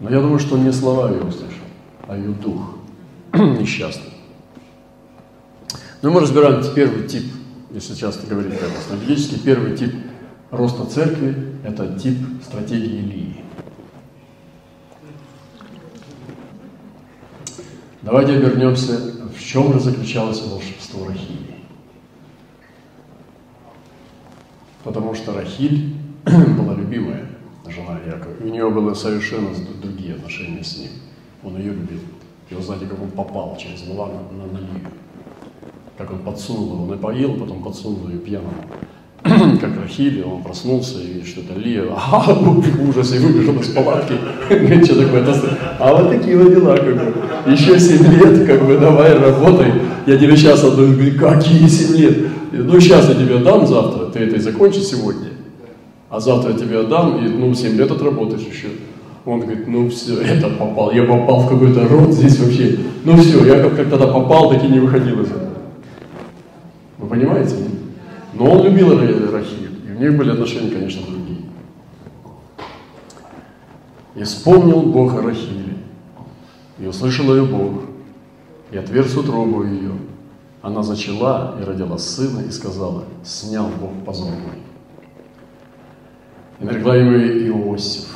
Но 0.00 0.10
я 0.10 0.20
думаю, 0.20 0.38
что 0.38 0.58
не 0.58 0.72
слова 0.72 1.10
ее 1.10 1.22
услышал, 1.22 1.64
а 2.06 2.16
ее 2.16 2.32
дух 2.32 2.73
несчастный. 3.58 4.12
Но 6.02 6.10
мы 6.10 6.20
разбираем 6.20 6.62
первый 6.74 7.08
тип, 7.08 7.24
если 7.70 7.94
часто 7.94 8.26
говорить 8.26 8.58
как 8.58 8.68
стратегический, 8.70 9.40
первый 9.40 9.76
тип 9.76 9.92
роста 10.50 10.86
церкви– 10.86 11.34
это 11.64 11.98
тип 11.98 12.18
стратегии 12.44 12.98
Илии. 13.00 13.44
Давайте 18.02 18.34
обернемся, 18.34 19.00
в 19.36 19.42
чем 19.42 19.72
же 19.72 19.80
заключалось 19.80 20.40
волшебство 20.42 21.06
Рахили. 21.06 21.56
Потому 24.84 25.14
что 25.14 25.32
Рахиль 25.32 25.94
была 26.24 26.74
любимая 26.74 27.26
жена 27.66 27.98
Якова. 28.06 28.34
У 28.40 28.46
нее 28.46 28.70
было 28.70 28.94
совершенно 28.94 29.50
другие 29.82 30.14
отношения 30.14 30.62
с 30.62 30.76
ним. 30.76 30.90
Он 31.42 31.56
ее 31.56 31.72
любил. 31.72 32.00
И 32.50 32.54
вы 32.54 32.62
знаете, 32.62 32.86
как 32.86 33.00
он 33.00 33.10
попал 33.10 33.56
через 33.60 33.82
была 33.82 34.06
на, 34.06 34.44
на, 34.44 34.58
Лию. 34.58 34.90
Как 35.96 36.10
он 36.12 36.18
подсунул 36.18 36.74
его, 36.74 36.86
напоил, 36.86 37.34
потом 37.34 37.62
подсунул 37.62 38.08
ее 38.08 38.18
пьяному. 38.18 38.52
как 39.60 39.70
Рахили, 39.80 40.22
он 40.22 40.42
проснулся 40.42 41.00
и 41.00 41.06
видит, 41.06 41.26
что 41.26 41.40
это 41.40 41.58
Лия, 41.58 41.84
а, 41.96 42.38
ужас, 42.86 43.14
и 43.14 43.18
выбежал 43.18 43.54
из 43.54 43.68
палатки. 43.68 44.14
Что 44.84 45.02
такое? 45.02 45.26
А 45.78 45.94
вот 45.94 46.10
такие 46.10 46.36
вот 46.36 46.52
дела, 46.52 46.76
как 46.76 46.94
бы. 46.94 47.50
Еще 47.50 47.80
7 47.80 48.06
лет, 48.12 48.46
как 48.46 48.66
бы, 48.66 48.76
давай, 48.76 49.16
работай. 49.16 49.72
Я 50.06 50.18
тебе 50.18 50.36
сейчас 50.36 50.62
отдаю. 50.62 51.18
Какие 51.18 51.66
7 51.66 51.96
лет? 51.96 52.18
Ну, 52.52 52.78
сейчас 52.78 53.08
я 53.08 53.14
тебе 53.14 53.38
дам 53.38 53.66
завтра, 53.66 54.06
ты 54.06 54.20
это 54.20 54.36
и 54.36 54.40
закончишь 54.40 54.84
сегодня. 54.84 55.30
А 56.10 56.20
завтра 56.20 56.52
я 56.52 56.58
тебе 56.58 56.80
отдам, 56.80 57.24
и, 57.24 57.28
ну, 57.28 57.54
7 57.54 57.76
лет 57.76 57.90
отработаешь 57.90 58.42
еще. 58.42 58.68
Он 59.24 59.40
говорит, 59.40 59.66
ну 59.66 59.88
все, 59.88 60.20
это 60.20 60.50
попал, 60.50 60.90
я 60.92 61.04
попал 61.04 61.40
в 61.40 61.48
какой-то 61.48 61.88
род 61.88 62.12
здесь 62.12 62.38
вообще. 62.38 62.78
Ну 63.04 63.16
все, 63.16 63.44
я 63.46 63.62
как, 63.62 63.76
как 63.76 63.88
тогда 63.88 64.06
попал, 64.06 64.50
так 64.50 64.62
и 64.62 64.68
не 64.68 64.78
выходил 64.78 65.22
из 65.22 65.28
этого. 65.28 65.54
Вы 66.98 67.08
понимаете? 67.08 67.56
Но 68.34 68.50
он 68.50 68.64
любил 68.64 68.90
Рахиль, 68.90 69.70
и 69.88 69.92
у 69.92 69.98
них 69.98 70.16
были 70.16 70.30
отношения, 70.30 70.70
конечно, 70.70 71.02
другие. 71.06 71.38
И 74.14 74.22
вспомнил 74.24 74.82
Бог 74.82 75.14
о 75.14 75.22
Рахиле, 75.22 75.78
и 76.78 76.86
услышал 76.86 77.34
ее 77.34 77.44
Бог, 77.44 77.84
и 78.72 78.76
отверз 78.76 79.16
утробу 79.16 79.64
ее. 79.64 79.92
Она 80.60 80.82
зачала 80.82 81.56
и 81.60 81.64
родила 81.64 81.96
сына, 81.96 82.40
и 82.40 82.50
сказала, 82.50 83.04
снял 83.22 83.68
Бог 83.80 83.92
позор 84.04 84.30
мой. 84.30 84.58
И 86.60 86.64
нарекла 86.64 86.96
ему 86.96 87.16
Иосиф, 87.16 88.08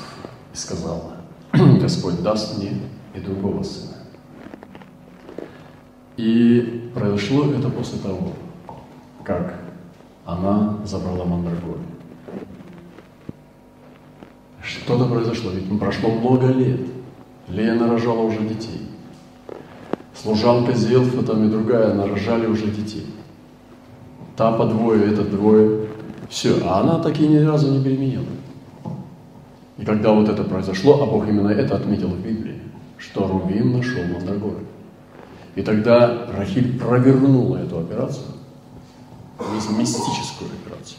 и 0.59 0.61
сказала, 0.61 1.12
Господь 1.81 2.21
даст 2.23 2.59
мне 2.59 2.73
и 3.14 3.21
другого 3.21 3.62
сына. 3.62 3.94
И 6.16 6.90
произошло 6.94 7.53
это 7.53 7.71
после 7.71 7.99
того, 8.01 8.33
как 9.23 9.61
она 10.27 10.79
забрала 10.85 11.25
мандрагоры. 11.25 11.79
Что-то 14.61 15.05
произошло, 15.05 15.53
ведь 15.53 15.79
прошло 15.79 16.11
много 16.11 16.49
лет. 16.49 16.81
Лея 17.49 17.75
нарожала 17.75 18.21
уже 18.21 18.40
детей. 18.40 18.88
Служанка 20.12 20.73
Зелфа 20.73 21.23
там 21.23 21.47
и 21.47 21.51
другая 21.51 21.94
нарожали 21.94 22.47
уже 22.47 22.66
детей. 22.66 23.07
Та 24.37 24.53
по 24.53 24.66
двое, 24.66 25.12
это 25.12 25.23
двое. 25.23 25.87
Все, 26.29 26.61
а 26.64 26.81
она 26.81 26.99
так 26.99 27.18
и 27.21 27.27
ни 27.27 27.38
разу 27.38 27.71
не 27.71 27.79
беременела. 27.79 28.27
И 29.79 29.85
когда 29.85 30.12
вот 30.12 30.29
это 30.29 30.43
произошло, 30.43 31.03
а 31.03 31.07
Бог 31.07 31.29
именно 31.29 31.49
это 31.49 31.77
отметил 31.77 32.09
в 32.09 32.21
Библии, 32.21 32.61
что 32.99 33.29
Рубин 33.29 33.73
нашел 33.73 34.05
мандрагоры. 34.05 34.64
И 35.55 35.62
тогда 35.62 36.27
Рахиль 36.33 36.79
провернула 36.79 37.59
эту 37.59 37.79
операцию, 37.79 38.27
мистическую 39.77 40.51
операцию. 40.51 40.99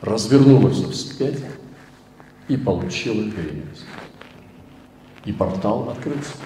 Развернула 0.00 0.70
все 0.70 0.88
вспять 0.88 1.38
и 2.48 2.56
получила 2.56 3.22
беременность. 3.22 3.84
И 5.26 5.32
портал 5.32 5.90
открылся. 5.90 6.36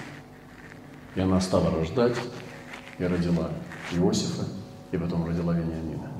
И 1.15 1.21
она 1.21 1.39
стала 1.39 1.71
рождать, 1.71 2.17
и 2.99 3.05
родила 3.05 3.51
Иосифа, 3.93 4.43
и 4.91 4.97
потом 4.97 5.25
родила 5.25 5.53
Вениамина. 5.53 6.14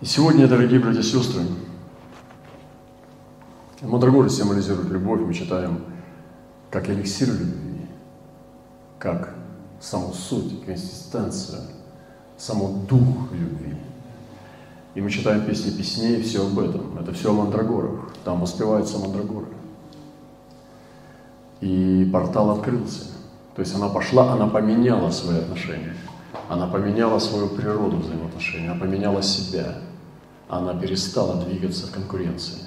И 0.00 0.04
сегодня, 0.06 0.46
дорогие 0.46 0.78
братья 0.78 1.00
и 1.00 1.02
сестры, 1.02 1.42
Мандрагоры 3.80 4.28
символизирует 4.28 4.90
любовь, 4.90 5.20
мы 5.20 5.34
читаем, 5.34 5.80
как 6.70 6.88
эликсир 6.88 7.28
любви, 7.28 7.86
как 9.00 9.34
саму 9.80 10.12
суть, 10.12 10.64
консистенцию, 10.64 11.62
саму 12.36 12.84
дух 12.88 13.32
любви. 13.32 13.76
И 14.94 15.00
мы 15.00 15.10
читаем 15.10 15.44
песни 15.44 15.70
песней, 15.70 16.22
все 16.22 16.46
об 16.46 16.58
этом. 16.58 16.96
Это 16.98 17.12
все 17.12 17.30
о 17.30 17.34
мандрагорах. 17.34 18.12
Там 18.24 18.40
воспеваются 18.40 18.98
мандрагоры. 18.98 19.46
И 21.60 22.08
портал 22.12 22.50
открылся. 22.50 23.04
То 23.56 23.62
есть 23.62 23.74
она 23.74 23.88
пошла, 23.88 24.32
она 24.32 24.46
поменяла 24.46 25.10
свои 25.10 25.38
отношения. 25.38 25.94
Она 26.48 26.66
поменяла 26.66 27.18
свою 27.18 27.48
природу 27.48 27.96
взаимоотношений, 27.98 28.68
она 28.68 28.78
поменяла 28.78 29.22
себя. 29.22 29.74
Она 30.48 30.74
перестала 30.74 31.42
двигаться 31.44 31.86
в 31.86 31.90
конкуренции. 31.90 32.58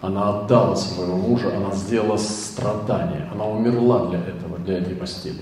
Она 0.00 0.40
отдала 0.40 0.76
своего 0.76 1.16
мужа, 1.16 1.54
она 1.56 1.74
сделала 1.74 2.16
страдания, 2.16 3.28
она 3.32 3.46
умерла 3.46 4.06
для 4.06 4.18
этого, 4.18 4.58
для 4.58 4.78
этой 4.78 4.94
постели. 4.94 5.40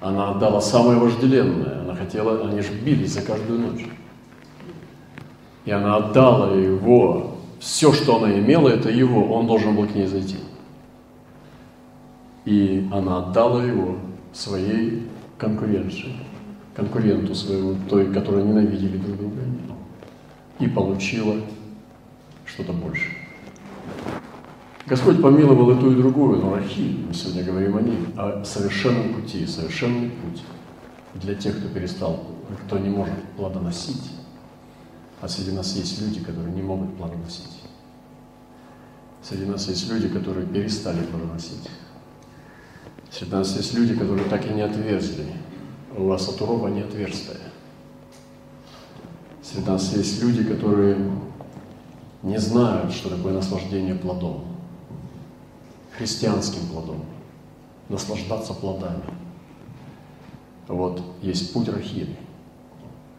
Она 0.00 0.32
отдала 0.32 0.60
самое 0.60 0.98
вожделенное. 0.98 1.80
Она 1.80 1.94
хотела, 1.94 2.46
они 2.46 2.60
же 2.60 2.72
бились 2.74 3.14
за 3.14 3.22
каждую 3.22 3.60
ночь. 3.60 3.86
И 5.64 5.70
она 5.70 5.96
отдала 5.96 6.54
его. 6.54 7.36
Все, 7.58 7.92
что 7.94 8.16
она 8.16 8.38
имела, 8.38 8.68
это 8.68 8.90
его. 8.90 9.34
Он 9.34 9.46
должен 9.46 9.74
был 9.74 9.86
к 9.86 9.94
ней 9.94 10.06
зайти. 10.06 10.36
И 12.44 12.86
она 12.92 13.18
отдала 13.18 13.64
его 13.64 13.96
своей 14.34 15.08
конкуренции, 15.38 16.12
конкуренту 16.74 17.34
своему, 17.34 17.76
той, 17.88 18.12
которую 18.12 18.44
ненавидели 18.44 18.98
друг 18.98 19.16
друга. 19.16 19.40
И 20.58 20.66
получила 20.68 21.40
что-то 22.44 22.72
большее. 22.72 23.14
Господь 24.86 25.22
помиловал 25.22 25.70
и 25.70 25.80
ту, 25.80 25.92
и 25.92 25.94
другую, 25.94 26.40
но 26.40 26.54
Рахиль, 26.56 27.06
мы 27.08 27.14
сегодня 27.14 27.42
говорим 27.42 27.76
о 27.76 27.80
ней, 27.80 27.98
о 28.16 28.44
совершенном 28.44 29.14
пути, 29.14 29.46
совершенный 29.46 30.10
путь 30.10 30.42
для 31.14 31.34
тех, 31.34 31.58
кто 31.58 31.68
перестал, 31.68 32.24
кто 32.66 32.78
не 32.78 32.90
может 32.90 33.14
плодоносить. 33.36 34.10
А 35.22 35.28
среди 35.28 35.52
нас 35.52 35.74
есть 35.74 36.02
люди, 36.02 36.20
которые 36.20 36.52
не 36.52 36.60
могут 36.60 36.96
плодоносить. 36.98 37.62
Среди 39.22 39.46
нас 39.46 39.66
есть 39.68 39.90
люди, 39.90 40.06
которые 40.08 40.46
перестали 40.46 41.02
плодоносить. 41.06 41.70
Среди 43.10 43.32
нас 43.32 43.56
есть 43.56 43.72
люди, 43.72 43.94
которые 43.94 44.28
так 44.28 44.44
и 44.44 44.52
не 44.52 44.60
отверзли. 44.60 45.24
У 45.96 46.08
вас 46.08 46.28
от 46.28 46.42
урова 46.42 46.68
не 46.68 46.82
отверстия. 46.82 47.36
Среди 49.54 49.70
нас 49.70 49.92
есть 49.94 50.20
люди, 50.20 50.42
которые 50.42 50.98
не 52.24 52.38
знают, 52.38 52.92
что 52.92 53.08
такое 53.08 53.32
наслаждение 53.32 53.94
плодом 53.94 54.44
христианским 55.96 56.66
плодом, 56.66 57.04
наслаждаться 57.88 58.52
плодами. 58.52 59.04
Вот 60.66 61.00
есть 61.22 61.52
путь 61.52 61.68
Рахили, 61.68 62.16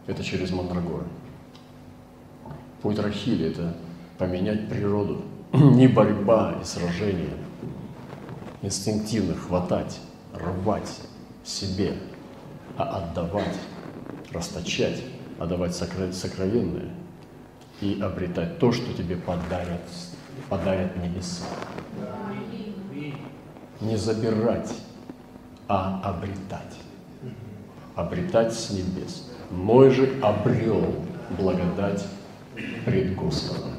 это 0.06 0.22
через 0.22 0.50
Мандрагоры. 0.50 1.06
Путь 2.82 2.98
Рахили– 2.98 3.46
это 3.48 3.74
поменять 4.18 4.68
природу, 4.68 5.22
не 5.54 5.88
борьба 5.88 6.58
и 6.60 6.64
сражение, 6.66 7.32
инстинктивно 8.60 9.34
хватать, 9.34 9.98
рвать 10.34 10.92
себе, 11.44 11.94
а 12.76 12.98
отдавать, 12.98 13.56
расточать, 14.32 15.02
отдавать 15.38 15.74
сокровенное 15.74 16.90
и 17.80 18.00
обретать 18.00 18.58
то, 18.58 18.72
что 18.72 18.92
тебе 18.94 19.16
подарят, 19.16 19.82
подарят 20.48 20.96
небеса 20.96 21.44
не 23.80 23.96
забирать, 23.96 24.72
а 25.68 26.00
обретать. 26.02 26.76
Обретать 27.94 28.52
с 28.52 28.70
небес. 28.70 29.30
Мой 29.50 29.90
же 29.90 30.12
обрел 30.22 30.84
благодать 31.38 32.04
пред 32.84 33.14
Господом. 33.14 33.72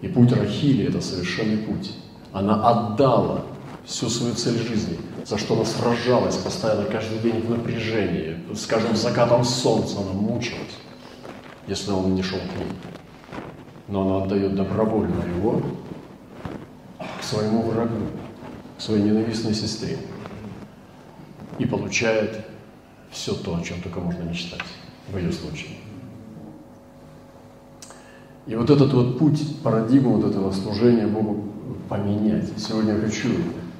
И 0.00 0.08
путь 0.08 0.32
Рахили– 0.32 0.86
это 0.88 1.00
совершенный 1.00 1.58
путь. 1.58 1.94
Она 2.32 2.68
отдала 2.68 3.42
всю 3.86 4.08
свою 4.08 4.34
цель 4.34 4.58
жизни, 4.58 4.98
за 5.24 5.38
что 5.38 5.54
она 5.54 5.64
сражалась 5.64 6.36
постоянно 6.36 6.84
каждый 6.84 7.18
день 7.20 7.40
в 7.40 7.50
напряжении. 7.50 8.36
Скажем, 8.54 8.96
закатом 8.96 9.44
солнца 9.44 9.98
она 10.00 10.12
мучилась, 10.12 10.76
если 11.68 11.92
он 11.92 12.14
не 12.14 12.22
шел 12.22 12.38
к 12.38 12.58
ней. 12.58 12.68
Но 13.88 14.02
она 14.02 14.24
отдает 14.24 14.56
добровольно 14.56 15.22
его 15.36 15.62
своему 17.22 17.62
врагу, 17.62 18.06
своей 18.78 19.02
ненавистной 19.02 19.54
сестре 19.54 19.98
и 21.58 21.64
получает 21.64 22.44
все 23.10 23.34
то, 23.34 23.56
о 23.56 23.62
чем 23.62 23.80
только 23.80 24.00
можно 24.00 24.22
мечтать 24.22 24.60
в 25.08 25.16
ее 25.16 25.32
случае. 25.32 25.70
И 28.46 28.54
вот 28.54 28.70
этот 28.70 28.92
вот 28.92 29.18
путь, 29.18 29.60
парадигму 29.62 30.18
вот 30.18 30.30
этого 30.30 30.52
служения 30.52 31.06
Богу 31.06 31.44
поменять. 31.88 32.46
Сегодня 32.56 32.94
я 32.94 33.00
хочу 33.00 33.28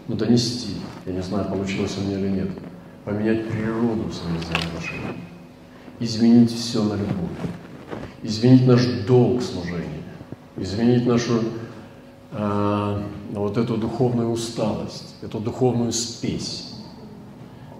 ну, 0.08 0.16
донести, 0.16 0.74
я 1.04 1.12
не 1.12 1.22
знаю, 1.22 1.48
получилось 1.48 1.96
у 1.98 2.06
меня 2.06 2.18
или 2.18 2.28
нет, 2.28 2.50
поменять 3.04 3.48
природу 3.48 4.12
своих 4.12 4.40
взаимоотношений, 4.40 5.20
изменить 6.00 6.52
все 6.52 6.82
на 6.82 6.94
любовь, 6.94 7.30
изменить 8.22 8.66
наш 8.66 8.84
долг 9.06 9.42
служения, 9.42 10.02
изменить 10.56 11.06
нашу 11.06 11.42
э, 12.32 13.02
вот 13.32 13.56
эту 13.56 13.76
духовную 13.76 14.30
усталость, 14.30 15.16
эту 15.22 15.40
духовную 15.40 15.92
спесь, 15.92 16.74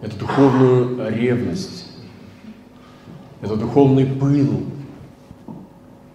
эту 0.03 0.17
духовную 0.17 1.11
ревность, 1.11 1.87
это 3.41 3.57
духовный 3.57 4.07
пыл. 4.07 4.65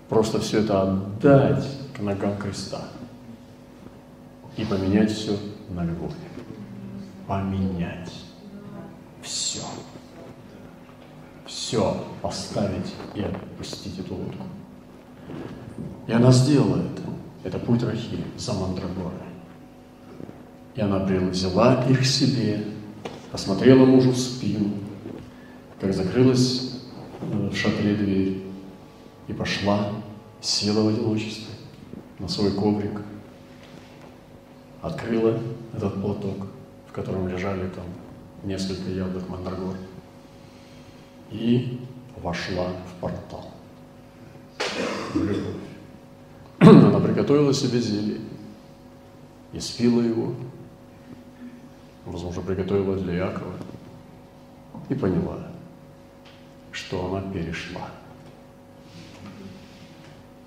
Просто 0.10 0.40
все 0.40 0.60
это 0.60 0.82
отдать 0.82 1.66
к 1.96 2.02
ногам 2.02 2.38
креста. 2.38 2.82
И 4.58 4.66
поменять 4.66 5.10
все 5.12 5.38
на 5.74 5.86
любовь. 5.86 6.14
Поменять 7.28 8.12
все. 9.22 9.62
Все 11.46 12.06
оставить 12.22 12.94
и 13.16 13.22
отпустить 13.22 14.00
эту 14.00 14.16
лодку. 14.16 14.46
И 16.08 16.12
она 16.12 16.32
сделала 16.32 16.78
это. 16.78 17.02
Это 17.44 17.60
путь 17.60 17.84
Рахили 17.84 18.24
за 18.38 18.54
Мандрагорой. 18.54 19.12
И 20.76 20.82
она 20.82 21.00
взяла 21.00 21.86
их 21.90 22.06
себе, 22.06 22.64
посмотрела 23.32 23.86
мужу 23.86 24.12
в 24.12 24.18
спину, 24.18 24.72
как 25.80 25.94
закрылась 25.94 26.82
в 27.20 27.56
шатре 27.56 27.96
дверь, 27.96 28.44
и 29.28 29.34
пошла, 29.34 29.92
села 30.40 30.84
в 30.84 30.88
одиночестве 30.90 31.54
на 32.20 32.28
свой 32.28 32.52
коврик, 32.52 33.02
открыла 34.82 35.40
этот 35.74 36.02
платок, 36.02 36.48
в 36.88 36.92
котором 36.92 37.28
лежали 37.28 37.70
там 37.70 37.86
несколько 38.44 38.90
яблок 38.90 39.28
мандрагор, 39.30 39.76
и 41.30 41.80
вошла 42.18 42.68
в 42.70 43.00
портал, 43.00 43.52
любовь. 45.14 45.56
Она 46.60 47.00
приготовила 47.00 47.54
себе 47.54 47.80
зелье 47.80 48.20
и 49.54 49.60
спила 49.60 50.02
его, 50.02 50.36
возможно, 52.06 52.42
приготовила 52.42 52.98
для 52.98 53.26
Якова, 53.26 53.54
и 54.90 54.96
поняла, 54.96 55.48
что 56.72 57.06
она 57.06 57.32
перешла. 57.32 57.90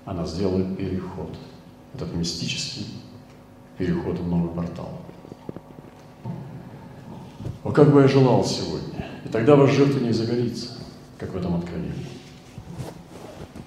Она 0.05 0.25
сделала 0.25 0.63
переход, 0.75 1.35
этот 1.93 2.13
мистический 2.13 2.85
переход 3.77 4.19
в 4.19 4.27
новый 4.27 4.51
портал. 4.51 5.01
Как 7.75 7.91
бы 7.91 8.03
я 8.03 8.07
желал 8.07 8.45
сегодня, 8.45 9.05
и 9.25 9.27
тогда 9.27 9.57
ваш 9.57 9.71
жертва 9.71 9.99
не 9.99 10.13
загорится, 10.13 10.77
как 11.17 11.33
в 11.33 11.35
этом 11.35 11.55
откровении. 11.55 12.07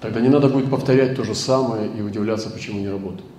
Тогда 0.01 0.19
не 0.19 0.29
надо 0.29 0.49
будет 0.49 0.71
повторять 0.71 1.15
то 1.15 1.23
же 1.23 1.35
самое 1.35 1.87
и 1.93 2.01
удивляться, 2.01 2.49
почему 2.49 2.79
не 2.79 2.89
работает. 2.89 3.29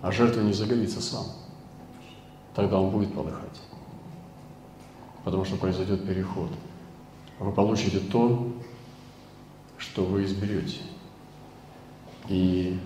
А 0.00 0.10
жертва 0.10 0.40
не 0.40 0.54
загорится 0.54 1.02
сам. 1.02 1.26
Тогда 2.54 2.80
он 2.80 2.88
будет 2.88 3.12
полыхать. 3.12 3.60
Потому 5.22 5.44
что 5.44 5.56
произойдет 5.56 6.06
переход. 6.06 6.48
Вы 7.40 7.52
получите 7.52 7.98
то, 7.98 8.52
что 9.76 10.02
вы 10.02 10.24
изберете. 10.24 10.78
И 12.30 12.78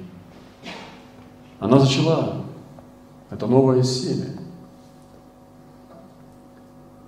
она 1.61 1.78
зачала. 1.78 2.45
Это 3.30 3.47
новое 3.47 3.84
семя. 3.84 4.46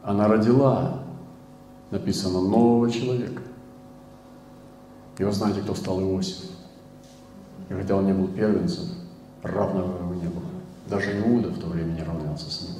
Она 0.08 0.26
родила, 0.26 1.02
написано, 1.90 2.40
нового 2.40 2.90
человека. 2.90 3.42
И 5.18 5.22
вы 5.22 5.30
знаете, 5.32 5.60
кто 5.60 5.74
стал 5.74 6.00
Иосиф. 6.00 6.46
И 7.68 7.74
хотя 7.74 7.94
он 7.94 8.06
не 8.06 8.14
был 8.14 8.28
первенцем, 8.28 8.86
равного 9.42 9.98
ему 9.98 10.14
не 10.14 10.28
было. 10.28 10.46
Даже 10.88 11.20
Иуда 11.20 11.50
в 11.50 11.58
то 11.60 11.66
время 11.66 11.92
не 11.92 12.02
равнялся 12.02 12.50
с 12.50 12.62
ним. 12.62 12.70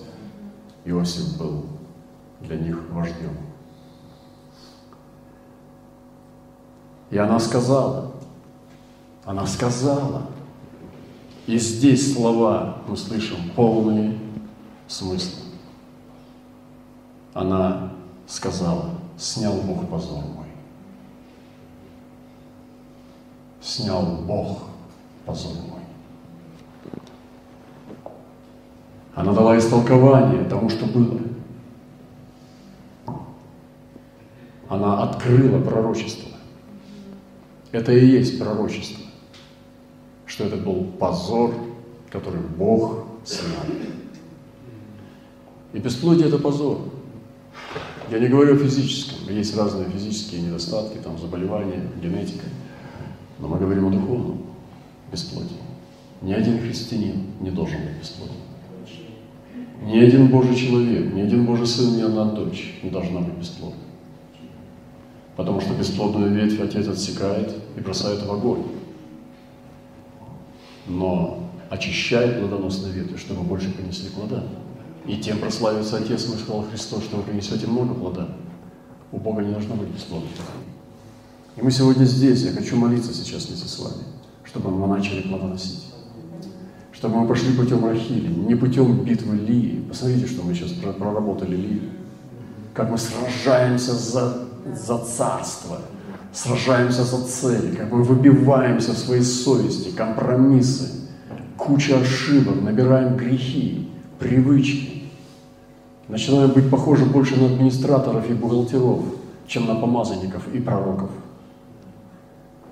Иосиф 0.86 1.36
был 1.36 1.66
для 2.40 2.56
них 2.56 2.88
вождем. 2.92 3.36
И 7.10 7.18
она 7.18 7.38
сказала, 7.40 8.12
она 9.26 9.46
сказала, 9.46 10.22
и 11.46 11.58
здесь 11.58 12.14
слова 12.14 12.78
мы 12.88 12.96
слышим 12.96 13.50
полные 13.54 14.18
смысла. 14.86 15.47
Она 17.34 17.92
сказала, 18.26 18.90
снял 19.16 19.54
Бог 19.54 19.88
позор 19.88 20.24
мой. 20.24 20.46
Снял 23.60 24.04
Бог 24.22 24.62
позор 25.26 25.54
мой. 25.54 25.82
Она 29.14 29.32
дала 29.32 29.58
истолкование 29.58 30.44
тому, 30.44 30.70
что 30.70 30.86
было. 30.86 31.20
Она 34.68 35.02
открыла 35.02 35.60
пророчество. 35.62 36.28
Это 37.72 37.92
и 37.92 38.06
есть 38.06 38.38
пророчество, 38.38 39.04
что 40.26 40.44
это 40.44 40.56
был 40.56 40.84
позор, 40.98 41.54
который 42.10 42.40
Бог 42.40 43.06
снял. 43.24 43.64
И 45.72 45.78
бесплодие– 45.78 46.28
это 46.28 46.38
позор. 46.38 46.78
Я 48.10 48.18
не 48.18 48.28
говорю 48.28 48.54
о 48.54 48.58
физическом. 48.58 49.34
Есть 49.34 49.56
разные 49.56 49.88
физические 49.90 50.42
недостатки, 50.42 50.98
там, 50.98 51.18
заболевания, 51.18 51.82
генетика. 52.02 52.46
Но 53.38 53.48
мы 53.48 53.58
говорим 53.58 53.86
о 53.86 53.90
духовном 53.90 54.42
бесплодии. 55.12 55.56
Ни 56.22 56.32
один 56.32 56.58
христианин 56.60 57.26
не 57.40 57.50
должен 57.50 57.80
быть 57.82 58.00
бесплоден. 58.00 58.34
Ни 59.82 59.98
один 59.98 60.28
Божий 60.28 60.56
человек, 60.56 61.14
ни 61.14 61.20
один 61.20 61.46
Божий 61.46 61.66
сын, 61.66 61.96
ни 61.96 62.02
одна 62.02 62.24
дочь 62.24 62.74
не 62.82 62.90
должна 62.90 63.20
быть 63.20 63.34
бесплодной. 63.34 63.84
Потому 65.36 65.60
что 65.60 65.74
бесплодную 65.74 66.32
ветвь 66.34 66.60
Отец 66.60 66.88
отсекает 66.88 67.54
и 67.76 67.80
бросает 67.80 68.24
в 68.24 68.32
огонь. 68.32 68.64
Но 70.88 71.48
очищает 71.70 72.40
плодоносные 72.40 72.92
ветви, 72.92 73.16
чтобы 73.16 73.42
больше 73.42 73.70
принесли 73.70 74.08
плода. 74.10 74.42
И 75.08 75.16
тем 75.16 75.38
прославится 75.38 75.96
Отец, 75.96 76.28
мы 76.28 76.36
сказал 76.36 76.64
Христос, 76.70 77.02
что 77.02 77.16
вы 77.16 77.22
принесете 77.22 77.66
много 77.66 77.94
плода. 77.94 78.28
У 79.10 79.16
Бога 79.16 79.42
не 79.42 79.50
должно 79.50 79.74
быть 79.74 79.88
бесплодных. 79.88 80.30
И 81.56 81.62
мы 81.62 81.70
сегодня 81.70 82.04
здесь, 82.04 82.42
я 82.42 82.52
хочу 82.52 82.76
молиться 82.76 83.12
сейчас 83.14 83.46
вместе 83.46 83.66
с 83.66 83.78
вами, 83.78 84.04
чтобы 84.44 84.70
мы 84.70 84.86
начали 84.86 85.22
плодоносить. 85.22 85.86
Чтобы 86.92 87.16
мы 87.16 87.26
пошли 87.26 87.56
путем 87.56 87.84
Рахили, 87.84 88.28
не 88.28 88.54
путем 88.54 89.02
битвы 89.02 89.36
Лии. 89.36 89.82
Посмотрите, 89.88 90.26
что 90.26 90.42
мы 90.42 90.54
сейчас 90.54 90.72
проработали 90.72 91.56
Лию. 91.56 91.82
Как 92.74 92.90
мы 92.90 92.98
сражаемся 92.98 93.94
за 93.94 94.48
за 94.74 94.98
царство, 94.98 95.78
сражаемся 96.32 97.04
за 97.04 97.24
цели, 97.24 97.74
как 97.74 97.92
мы 97.92 98.02
выбиваемся 98.02 98.92
в 98.92 98.98
своей 98.98 99.22
совести, 99.22 99.90
компромиссы, 99.90 100.90
куча 101.56 101.98
ошибок, 101.98 102.60
набираем 102.62 103.16
грехи, 103.16 103.88
привычки. 104.18 104.97
Начинаем 106.08 106.52
быть 106.52 106.70
похожи 106.70 107.04
больше 107.04 107.36
на 107.36 107.46
администраторов 107.46 108.30
и 108.30 108.32
бухгалтеров, 108.32 109.04
чем 109.46 109.66
на 109.66 109.74
помазанников 109.74 110.48
и 110.54 110.60
пророков. 110.60 111.10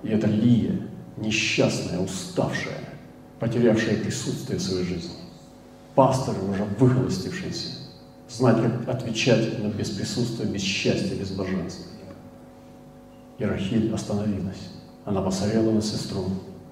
И 0.03 0.09
это 0.09 0.27
Лия, 0.27 0.81
несчастная, 1.19 2.01
уставшая, 2.01 2.81
потерявшая 3.39 3.99
присутствие 3.99 4.59
в 4.59 4.63
своей 4.63 4.85
жизни. 4.85 5.13
Пасторы, 5.95 6.39
уже 6.51 6.65
выхолостившиеся, 6.79 7.73
знать, 8.29 8.57
как 8.63 8.89
отвечать 8.89 9.63
на 9.63 9.69
без 9.69 9.91
присутствия, 9.91 10.47
без 10.47 10.63
счастья, 10.63 11.15
без 11.15 11.31
блаженства. 11.31 11.85
И 13.39 13.45
Рахиль 13.45 13.93
остановилась. 13.93 14.71
Она 15.05 15.21
посмотрела 15.21 15.71
на 15.73 15.83
сестру, 15.83 16.25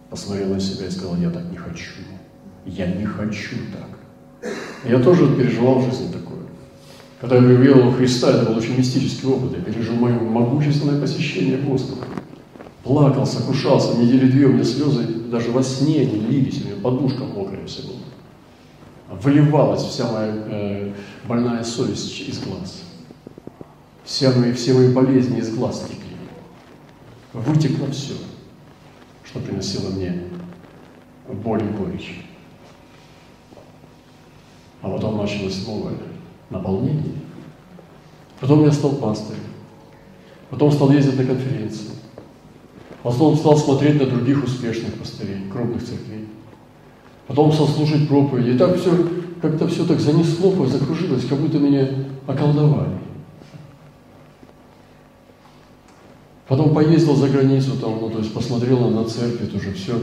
посмотрела 0.09 0.55
на 0.55 0.61
себя 0.61 0.87
и 0.87 0.91
сказала, 0.91 1.17
я 1.17 1.31
так 1.31 1.45
не 1.51 1.57
хочу. 1.57 1.93
Я 2.65 2.87
не 2.87 3.05
хочу 3.05 3.57
так. 3.73 4.51
Я 4.85 4.99
тоже 5.03 5.35
переживал 5.37 5.81
в 5.81 5.85
жизни 5.85 6.11
такое. 6.11 6.34
Когда 7.29 7.37
я 7.37 7.75
в 7.75 7.97
Христа, 7.97 8.31
это 8.31 8.47
был 8.47 8.59
очень 8.59 8.77
мистический 8.77 9.27
опыт. 9.29 9.53
Я 9.57 9.63
пережил 9.63 9.95
мое 9.95 10.19
могущественное 10.19 11.01
посещение 11.01 11.57
Господа. 11.59 12.07
Плакал, 12.83 13.27
сокрушался, 13.27 13.97
недели 13.97 14.31
две 14.31 14.47
у 14.47 14.53
меня 14.53 14.65
слезы 14.65 15.05
даже 15.31 15.51
во 15.51 15.63
сне 15.63 16.05
не 16.05 16.21
лились, 16.21 16.61
у 16.63 16.67
меня 16.67 16.77
подушка 16.83 17.25
мокрая 17.25 17.65
все 17.67 17.83
была 17.83 17.97
выливалась 19.23 19.83
вся 19.83 20.11
моя 20.11 20.33
э, 20.35 20.93
больная 21.27 21.63
совесть 21.63 22.21
из 22.21 22.41
глаз. 22.41 22.83
Все 24.05 24.31
мои, 24.31 24.53
все 24.53 24.75
мои 24.75 24.93
болезни 24.93 25.39
из 25.39 25.55
глаз 25.55 25.87
текли. 25.89 26.17
Вытекло 27.33 27.91
все, 27.91 28.15
что 29.25 29.41
приносило 29.41 29.91
мне 29.91 30.25
боль 31.29 31.63
и 31.63 31.69
горечь. 31.69 32.25
А 34.83 34.91
потом 34.91 35.17
началось 35.19 35.67
новое 35.67 35.95
наполнение. 36.51 37.15
Потом 38.41 38.65
я 38.65 38.73
стал 38.73 38.93
пастырем. 38.93 39.41
Потом 40.51 40.71
стал 40.71 40.91
ездить 40.91 41.19
на 41.19 41.25
конференции. 41.25 41.91
Потом 43.03 43.37
стал 43.37 43.57
смотреть 43.57 44.01
на 44.01 44.07
других 44.07 44.43
успешных 44.45 44.95
пастырей, 44.95 45.51
крупных 45.53 45.83
церквей. 45.83 46.29
Потом 47.27 47.53
стал 47.53 47.69
слушать 47.69 48.09
проповеди. 48.09 48.51
И 48.51 48.59
так 48.59 48.77
все, 48.79 48.91
как-то 49.41 49.69
все 49.69 49.85
так 49.85 50.01
занесло, 50.01 50.67
закружилось, 50.67 51.27
как 51.27 51.39
будто 51.39 51.59
меня 51.59 51.89
околдовали. 52.27 52.99
Потом 56.47 56.75
поездил 56.75 57.17
за 57.17 57.29
границу, 57.29 57.73
там, 57.81 57.99
ну, 58.01 58.11
то 58.11 58.19
есть 58.19 58.33
посмотрел 58.35 58.91
на 58.91 59.05
церковь, 59.05 59.51
тоже 59.51 59.73
все, 59.73 59.95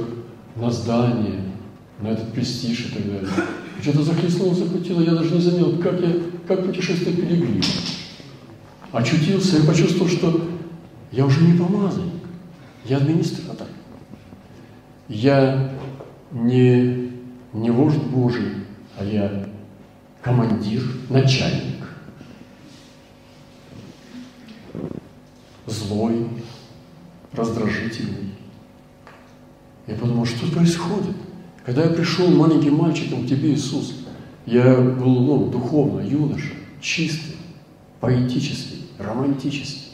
на 0.56 0.72
здание, 0.72 1.42
на 2.00 2.10
этот 2.10 2.34
престиж 2.34 2.88
и 2.88 2.96
так 2.96 3.06
далее. 3.06 3.30
Что-то 3.80 4.04
захлестнуло, 4.04 4.54
захватило, 4.54 5.02
я 5.02 5.12
даже 5.12 5.36
не 5.36 5.42
заметил, 5.42 5.78
как 5.78 6.00
я, 6.02 6.14
как 6.48 6.66
путешествие 6.66 7.16
пилигрима. 7.16 7.64
Очутился 8.92 9.58
и 9.58 9.66
почувствовал, 9.66 10.10
что 10.10 10.50
я 11.12 11.26
уже 11.26 11.42
не 11.42 11.58
помазанник, 11.58 12.14
я 12.86 12.98
администратор. 12.98 13.68
Я 15.08 15.72
не, 16.32 17.12
не 17.54 17.70
вождь 17.70 18.04
Божий, 18.04 18.54
а 18.98 19.04
я 19.04 19.50
командир, 20.22 20.84
начальник. 21.10 21.88
Злой, 25.66 26.28
раздражительный. 27.34 28.32
Я 29.88 29.96
подумал, 29.96 30.26
что 30.26 30.50
происходит? 30.52 31.16
Когда 31.66 31.84
я 31.84 31.90
пришел 31.90 32.28
маленьким 32.30 32.76
мальчиком 32.76 33.26
к 33.26 33.30
тебе, 33.30 33.54
Иисус, 33.54 33.94
я 34.46 34.76
был 34.76 35.20
ну, 35.22 35.46
духовно, 35.48 36.02
юноша, 36.02 36.54
чистый, 36.82 37.36
поэтический, 38.00 38.88
романтический. 38.98 39.92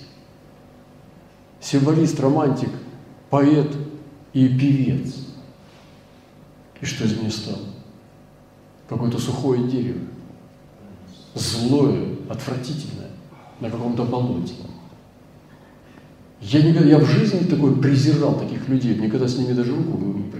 Символист, 1.59 2.19
романтик, 2.19 2.69
поэт 3.29 3.75
и 4.31 4.47
певец. 4.47 5.15
И 6.79 6.85
что 6.85 7.03
из 7.03 7.17
меня 7.17 7.31
стало? 7.31 7.59
Какое-то 8.87 9.19
сухое 9.19 9.67
дерево. 9.67 9.99
Злое, 11.33 12.15
отвратительное, 12.29 13.09
на 13.59 13.69
каком-то 13.69 14.05
болоте. 14.05 14.53
Я, 16.39 16.61
никогда, 16.61 16.87
я 16.87 16.99
в 16.99 17.05
жизни 17.05 17.39
такой 17.39 17.75
презирал 17.75 18.39
таких 18.39 18.69
людей, 18.69 18.95
никогда 18.95 19.27
с 19.27 19.37
ними 19.37 19.53
даже 19.53 19.75
руку 19.75 19.97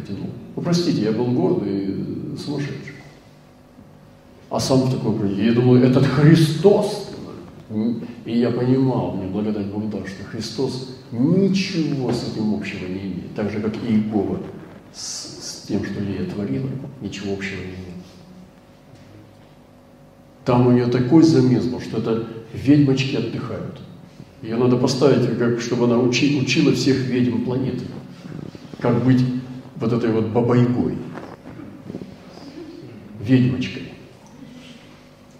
не 0.09 0.15
протянул. 0.15 0.29
Ну, 0.55 0.61
простите, 0.61 1.01
я 1.03 1.11
был 1.11 1.25
гордый 1.27 1.85
и 1.85 2.37
сумасшедший. 2.37 2.95
А 4.49 4.59
сам 4.59 4.81
в 4.81 4.91
такой 4.91 5.33
Я 5.35 5.53
думаю, 5.53 5.83
этот 5.83 6.05
Христос. 6.05 7.11
И 8.25 8.39
я 8.39 8.51
понимал, 8.51 9.13
мне 9.13 9.27
благодать 9.27 9.67
Бога 9.67 9.87
дал, 9.87 10.07
что 10.07 10.23
Христос 10.23 10.95
ничего 11.11 12.13
с 12.13 12.31
этим 12.31 12.53
общего 12.53 12.85
не 12.85 12.99
имеет. 12.99 13.35
Так 13.35 13.51
же, 13.51 13.59
как 13.59 13.75
и 13.75 13.93
Иегова 13.93 14.39
с, 14.93 15.63
с 15.63 15.65
тем, 15.67 15.83
что 15.83 15.99
Лия 15.99 16.25
творила, 16.25 16.69
ничего 17.01 17.33
общего 17.33 17.57
не 17.57 17.63
имеет. 17.63 18.05
Там 20.45 20.67
у 20.67 20.71
нее 20.71 20.85
такой 20.85 21.23
замес 21.23 21.65
был, 21.65 21.81
что 21.81 21.97
это 21.97 22.25
ведьмочки 22.53 23.17
отдыхают. 23.17 23.81
Ее 24.41 24.55
надо 24.55 24.77
поставить, 24.77 25.37
как, 25.37 25.59
чтобы 25.59 25.85
она 25.85 25.97
учи, 25.97 26.39
учила 26.39 26.71
всех 26.71 26.97
ведьм 26.99 27.43
планеты. 27.43 27.83
Как 28.79 29.03
быть 29.03 29.21
вот 29.79 29.93
этой 29.93 30.11
вот 30.11 30.27
бабайгой, 30.27 30.97
ведьмочкой. 33.19 33.93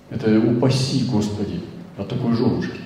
Это 0.10 0.40
упаси, 0.40 1.06
Господи, 1.06 1.62
от 1.98 2.08
такой 2.08 2.34
женушки. 2.34 2.80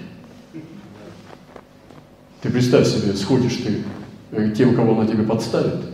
Ты 2.42 2.50
представь 2.50 2.88
себе, 2.88 3.14
сходишь 3.14 3.58
ты 3.58 3.84
э, 4.32 4.52
тем, 4.58 4.76
кого 4.76 4.98
она 5.00 5.06
тебе 5.06 5.24
подставит, 5.24 5.86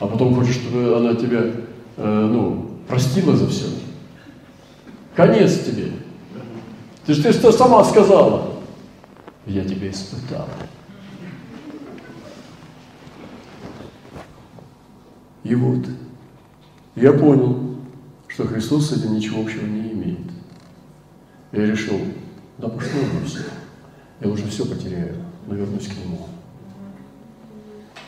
а 0.00 0.06
потом 0.06 0.34
хочешь, 0.34 0.56
чтобы 0.56 0.96
она 0.96 1.14
тебя, 1.14 1.42
э, 1.96 2.28
ну, 2.32 2.70
простила 2.88 3.36
за 3.36 3.48
все. 3.48 3.66
Конец 5.14 5.60
тебе. 5.60 5.92
Ты 7.06 7.14
же 7.14 7.22
ты 7.22 7.32
что 7.32 7.52
сама 7.52 7.84
сказала 7.84 8.56
я 9.46 9.64
тебя 9.64 9.90
испытал. 9.90 10.48
И 15.46 15.54
вот 15.54 15.86
я 16.96 17.12
понял, 17.12 17.76
что 18.26 18.46
Христос 18.46 18.88
с 18.88 18.92
этим 18.94 19.14
ничего 19.14 19.42
общего 19.42 19.64
не 19.64 19.92
имеет. 19.92 20.18
Я 21.52 21.66
решил, 21.66 22.00
да 22.58 22.68
пошло 22.68 23.00
бы 23.00 23.24
все. 23.24 23.44
Я 24.20 24.28
уже 24.28 24.48
все 24.48 24.66
потеряю, 24.66 25.14
но 25.46 25.54
вернусь 25.54 25.86
к 25.86 26.04
Нему. 26.04 26.26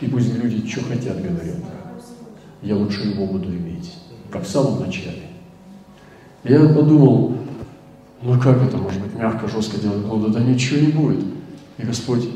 И 0.00 0.08
пусть 0.08 0.34
люди 0.34 0.68
что 0.68 0.82
хотят 0.84 1.22
говорят, 1.22 1.58
я 2.62 2.74
лучше 2.74 3.02
его 3.02 3.26
буду 3.26 3.50
иметь, 3.50 3.94
как 4.32 4.42
в 4.42 4.48
самом 4.48 4.80
начале. 4.80 5.22
Я 6.42 6.68
подумал, 6.68 7.36
ну 8.20 8.40
как 8.40 8.60
это 8.64 8.78
может 8.78 9.00
быть 9.00 9.14
мягко, 9.14 9.46
жестко 9.46 9.78
делать 9.78 10.04
блудо? 10.04 10.30
Да 10.30 10.40
ничего 10.40 10.80
не 10.80 10.90
будет. 10.90 11.24
И 11.76 11.82
Господь 11.84 12.28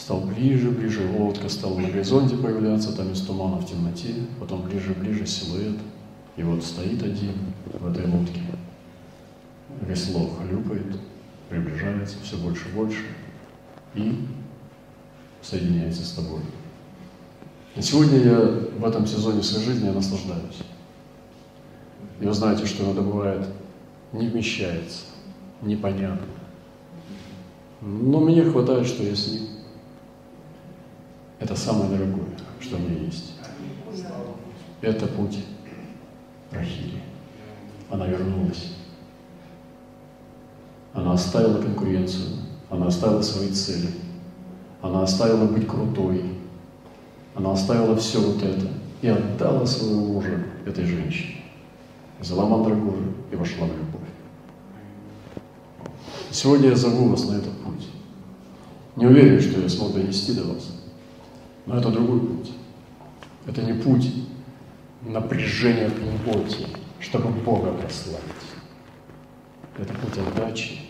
стал 0.00 0.20
ближе, 0.20 0.70
ближе, 0.70 1.06
лодка 1.16 1.48
стала 1.50 1.78
на 1.78 1.90
горизонте 1.90 2.34
появляться, 2.36 2.96
там 2.96 3.12
из 3.12 3.20
тумана 3.20 3.58
в 3.58 3.66
темноте, 3.66 4.14
потом 4.38 4.62
ближе, 4.62 4.94
ближе 4.94 5.26
силуэт. 5.26 5.76
И 6.36 6.42
вот 6.42 6.64
стоит 6.64 7.02
один 7.02 7.34
в 7.66 7.86
этой 7.86 8.06
лодке. 8.10 8.40
Весло 9.82 10.26
хлюпает, 10.26 10.96
приближается 11.50 12.16
все 12.22 12.38
больше 12.38 12.68
и 12.68 12.72
больше 12.72 13.04
и 13.94 14.26
соединяется 15.42 16.04
с 16.04 16.12
тобой. 16.12 16.40
И 17.76 17.82
сегодня 17.82 18.18
я 18.20 18.40
в 18.78 18.84
этом 18.84 19.06
сезоне 19.06 19.42
своей 19.42 19.66
жизни 19.66 19.86
я 19.86 19.92
наслаждаюсь. 19.92 20.62
И 22.20 22.24
вы 22.24 22.32
знаете, 22.32 22.64
что 22.64 22.84
иногда 22.84 23.02
бывает 23.02 23.46
не 24.12 24.28
вмещается, 24.28 25.04
непонятно. 25.60 26.26
Но 27.82 28.20
мне 28.20 28.42
хватает, 28.44 28.86
что 28.86 29.02
я 29.02 29.14
с 29.14 29.28
ним. 29.28 29.49
Это 31.40 31.56
самое 31.56 31.90
дорогое, 31.90 32.28
что 32.60 32.76
у 32.76 32.80
меня 32.80 33.00
есть. 33.00 33.32
Это 34.82 35.06
путь 35.06 35.38
Рахили. 36.50 37.00
Она 37.90 38.06
вернулась. 38.06 38.74
Она 40.92 41.14
оставила 41.14 41.62
конкуренцию, 41.62 42.36
она 42.68 42.88
оставила 42.88 43.22
свои 43.22 43.48
цели, 43.50 43.88
она 44.82 45.02
оставила 45.02 45.46
быть 45.46 45.66
крутой, 45.66 46.24
она 47.34 47.52
оставила 47.52 47.96
все 47.96 48.20
вот 48.20 48.42
это 48.42 48.66
и 49.00 49.08
отдала 49.08 49.64
своего 49.64 50.00
мужа 50.00 50.44
этой 50.66 50.84
женщине. 50.84 51.42
Взяла 52.18 52.44
мандрагоры 52.44 53.04
и 53.32 53.36
вошла 53.36 53.66
в 53.66 53.70
любовь. 53.70 54.08
Сегодня 56.30 56.70
я 56.70 56.76
зову 56.76 57.08
вас 57.08 57.24
на 57.24 57.34
этот 57.36 57.56
путь. 57.62 57.88
Не 58.96 59.06
уверен, 59.06 59.40
что 59.40 59.60
я 59.60 59.68
смог 59.68 59.94
донести 59.94 60.32
до 60.34 60.44
вас, 60.44 60.79
но 61.70 61.78
это 61.78 61.88
другой 61.88 62.20
путь. 62.20 62.52
Это 63.46 63.62
не 63.62 63.80
путь 63.80 64.12
напряжения 65.02 65.88
плоти, 66.24 66.66
чтобы 66.98 67.30
Бога 67.30 67.72
прославить. 67.72 68.24
Это 69.78 69.94
путь 69.94 70.18
отдачи, 70.18 70.80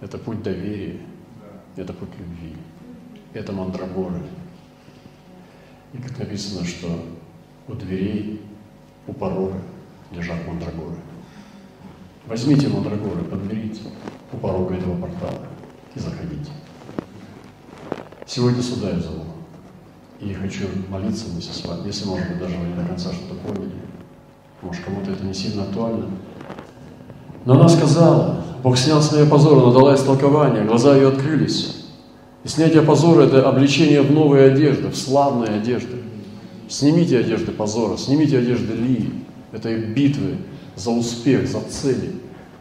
это 0.00 0.18
путь 0.18 0.42
доверия, 0.42 0.98
это 1.76 1.92
путь 1.92 2.08
любви, 2.18 2.56
это 3.32 3.52
мандрагоры. 3.52 4.20
И 5.92 5.98
как 5.98 6.18
написано, 6.18 6.66
что 6.66 6.88
у 7.68 7.74
дверей, 7.74 8.42
у 9.06 9.12
порога 9.12 9.62
лежат 10.10 10.44
мандрагоры. 10.48 10.96
Возьмите 12.26 12.68
мандрагоры, 12.68 13.22
подберите 13.22 13.82
у 14.32 14.36
порога 14.36 14.74
этого 14.74 15.00
портала 15.00 15.46
и 15.94 16.00
заходите. 16.00 16.50
Сегодня 18.26 18.62
сюда 18.62 18.90
я 18.90 18.98
зову. 18.98 19.29
И 20.20 20.34
хочу 20.34 20.64
молиться 20.88 21.26
вместе 21.30 21.52
с 21.52 21.64
вами, 21.64 21.86
если, 21.86 22.06
может 22.06 22.28
быть, 22.28 22.38
даже 22.38 22.56
вы 22.56 22.66
не 22.68 22.74
до 22.74 22.84
конца 22.84 23.10
что-то 23.10 23.34
поняли. 23.46 23.72
Может, 24.60 24.84
кому-то 24.84 25.12
это 25.12 25.24
не 25.24 25.32
сильно 25.32 25.62
актуально. 25.62 26.10
Но 27.46 27.54
она 27.54 27.68
сказала, 27.68 28.44
Бог 28.62 28.76
снял 28.76 29.00
с 29.00 29.12
нее 29.12 29.24
позор, 29.24 29.62
она 29.62 29.72
дала 29.72 29.94
истолкование, 29.94 30.64
глаза 30.64 30.94
ее 30.94 31.08
открылись. 31.08 31.86
И 32.44 32.48
снятие 32.48 32.82
позора– 32.82 33.22
это 33.24 33.48
обличение 33.48 34.02
в 34.02 34.12
новые 34.12 34.52
одежды, 34.52 34.88
в 34.88 34.96
славные 34.96 35.52
одежды. 35.52 35.96
Снимите 36.68 37.18
одежды 37.18 37.52
позора, 37.52 37.96
снимите 37.96 38.38
одежды 38.38 38.74
лии. 38.74 39.24
Это 39.52 39.70
их 39.70 39.94
битвы 39.94 40.36
за 40.76 40.90
успех, 40.90 41.48
за 41.48 41.60
цели, 41.62 42.12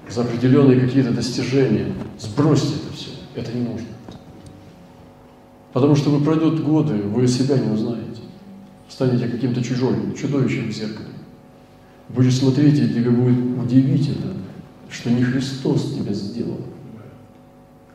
за 0.10 0.22
определенные 0.22 0.80
какие-то 0.80 1.12
достижения. 1.12 1.94
Сбросьте 2.18 2.76
это 2.76 2.96
все. 2.96 3.10
Это 3.36 3.52
не 3.52 3.68
нужно. 3.68 3.88
Потому 5.74 5.96
что 5.96 6.10
вы 6.10 6.24
пройдут 6.24 6.62
годы, 6.62 6.96
вы 6.96 7.28
себя 7.28 7.58
не 7.58 7.72
узнаете. 7.72 8.22
Станете 8.88 9.28
каким-то 9.28 9.64
чужим, 9.64 10.16
чудовищем 10.16 10.70
в 10.70 10.72
зеркале. 10.72 11.10
Будешь 12.10 12.38
смотреть, 12.38 12.80
и 12.80 12.90
тебе 12.90 13.12
будет 13.12 13.38
удивительно, 13.58 14.34
что 14.90 15.12
не 15.12 15.24
Христос 15.24 15.94
тебя 15.94 16.14
сделал, 16.14 16.60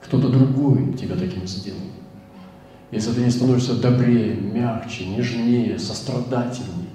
Кто-то 0.03 0.29
другой 0.29 0.93
тебя 0.95 1.17
таким 1.17 1.47
сделал. 1.47 1.81
Если 2.93 3.11
ты 3.13 3.23
не 3.23 3.31
становишься 3.31 3.75
добрее, 3.81 4.37
мягче, 4.37 5.07
нежнее, 5.07 5.79
сострадательнее, 5.79 6.91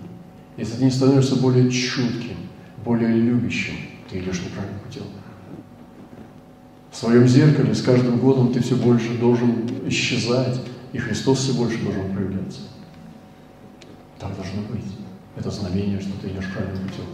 если 0.56 0.78
ты 0.78 0.86
не 0.86 0.92
становишься 0.92 1.36
более 1.36 1.70
чутким, 1.70 2.38
более 2.86 3.14
любящим, 3.14 3.74
ты 4.10 4.20
идешь 4.20 4.42
неправильным 4.42 4.80
путем. 4.80 5.04
В 6.92 6.96
своем 6.96 7.28
зеркале 7.28 7.74
с 7.74 7.82
каждым 7.82 8.18
годом 8.18 8.52
ты 8.52 8.62
все 8.62 8.76
больше 8.76 9.18
должен 9.18 9.68
исчезать, 9.88 10.60
и 10.92 10.98
Христос 10.98 11.40
все 11.40 11.54
больше 11.54 11.82
должен 11.84 12.12
проявляться. 12.14 12.62
Так 14.18 14.36
должно 14.36 14.62
быть. 14.64 14.84
Это 15.38 15.52
знамение, 15.52 16.00
что 16.02 16.12
ты 16.22 16.30
идешь 16.30 16.52
правильным 16.52 16.88
путем. 16.88 17.06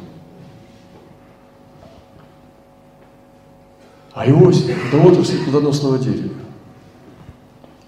А 4.13 4.25
Иосиф– 4.27 4.87
это 4.87 4.97
отрасль 5.05 5.43
плодоносного 5.43 5.99
дерева. 5.99 6.33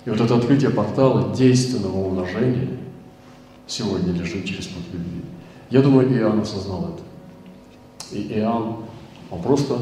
И 0.04 0.10
вот 0.10 0.20
это 0.20 0.36
открытие 0.36 0.72
портала 0.72 1.34
действенного 1.34 1.98
умножения 1.98 2.68
сегодня 3.66 4.14
лежит 4.14 4.46
через 4.46 4.68
путь 4.68 4.84
любви. 4.92 5.22
Я 5.70 5.82
думаю, 5.82 6.14
Иоанн 6.14 6.42
осознал 6.42 6.96
это. 6.96 8.16
И 8.16 8.34
Иоанн, 8.34 8.78
он 9.32 9.42
просто 9.42 9.80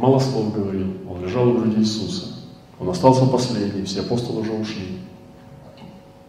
мало 0.00 0.18
слов 0.18 0.54
говорил, 0.54 0.94
он 1.08 1.22
лежал 1.22 1.48
у 1.48 1.58
груди 1.58 1.80
Иисуса. 1.80 2.34
Он 2.78 2.88
остался 2.88 3.26
последний, 3.26 3.84
все 3.84 4.00
апостолы 4.00 4.40
уже 4.40 4.52
ушли. 4.52 4.98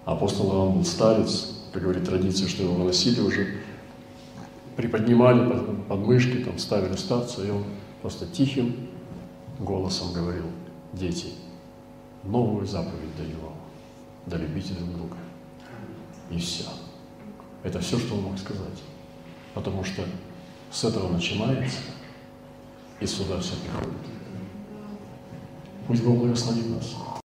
Апостол 0.04 0.52
Иоанн 0.52 0.74
был 0.74 0.86
старец, 0.86 1.54
как 1.72 1.84
говорит 1.84 2.04
традиция, 2.04 2.50
что 2.50 2.64
его 2.64 2.74
выносили 2.74 3.22
уже, 3.22 3.62
приподнимали 4.76 5.50
под, 5.50 5.88
под 5.88 6.00
мышки, 6.00 6.44
там 6.44 6.58
ставили 6.58 6.98
старца, 6.98 7.46
и 7.46 7.50
он 7.50 7.64
просто 8.02 8.26
тихим 8.26 8.76
голосом 9.60 10.12
говорил, 10.12 10.46
дети, 10.92 11.28
новую 12.24 12.68
заповедь 12.68 13.16
даю 13.18 13.40
вам, 13.42 13.56
да 14.26 14.38
любите 14.38 14.74
друг 14.74 14.92
друга. 14.94 15.18
И 16.30 16.38
все. 16.38 16.66
Это 17.64 17.80
все, 17.80 17.98
что 17.98 18.16
он 18.16 18.24
мог 18.24 18.38
сказать. 18.38 18.82
Потому 19.54 19.84
что 19.84 20.04
с 20.72 20.84
этого 20.84 21.10
начинается, 21.10 21.78
и 23.02 23.08
сюда 23.08 23.40
все 23.40 23.56
приходит. 23.56 23.98
Пусть 25.88 26.04
Бог 26.04 26.20
благословит 26.20 26.70
нас. 26.70 26.96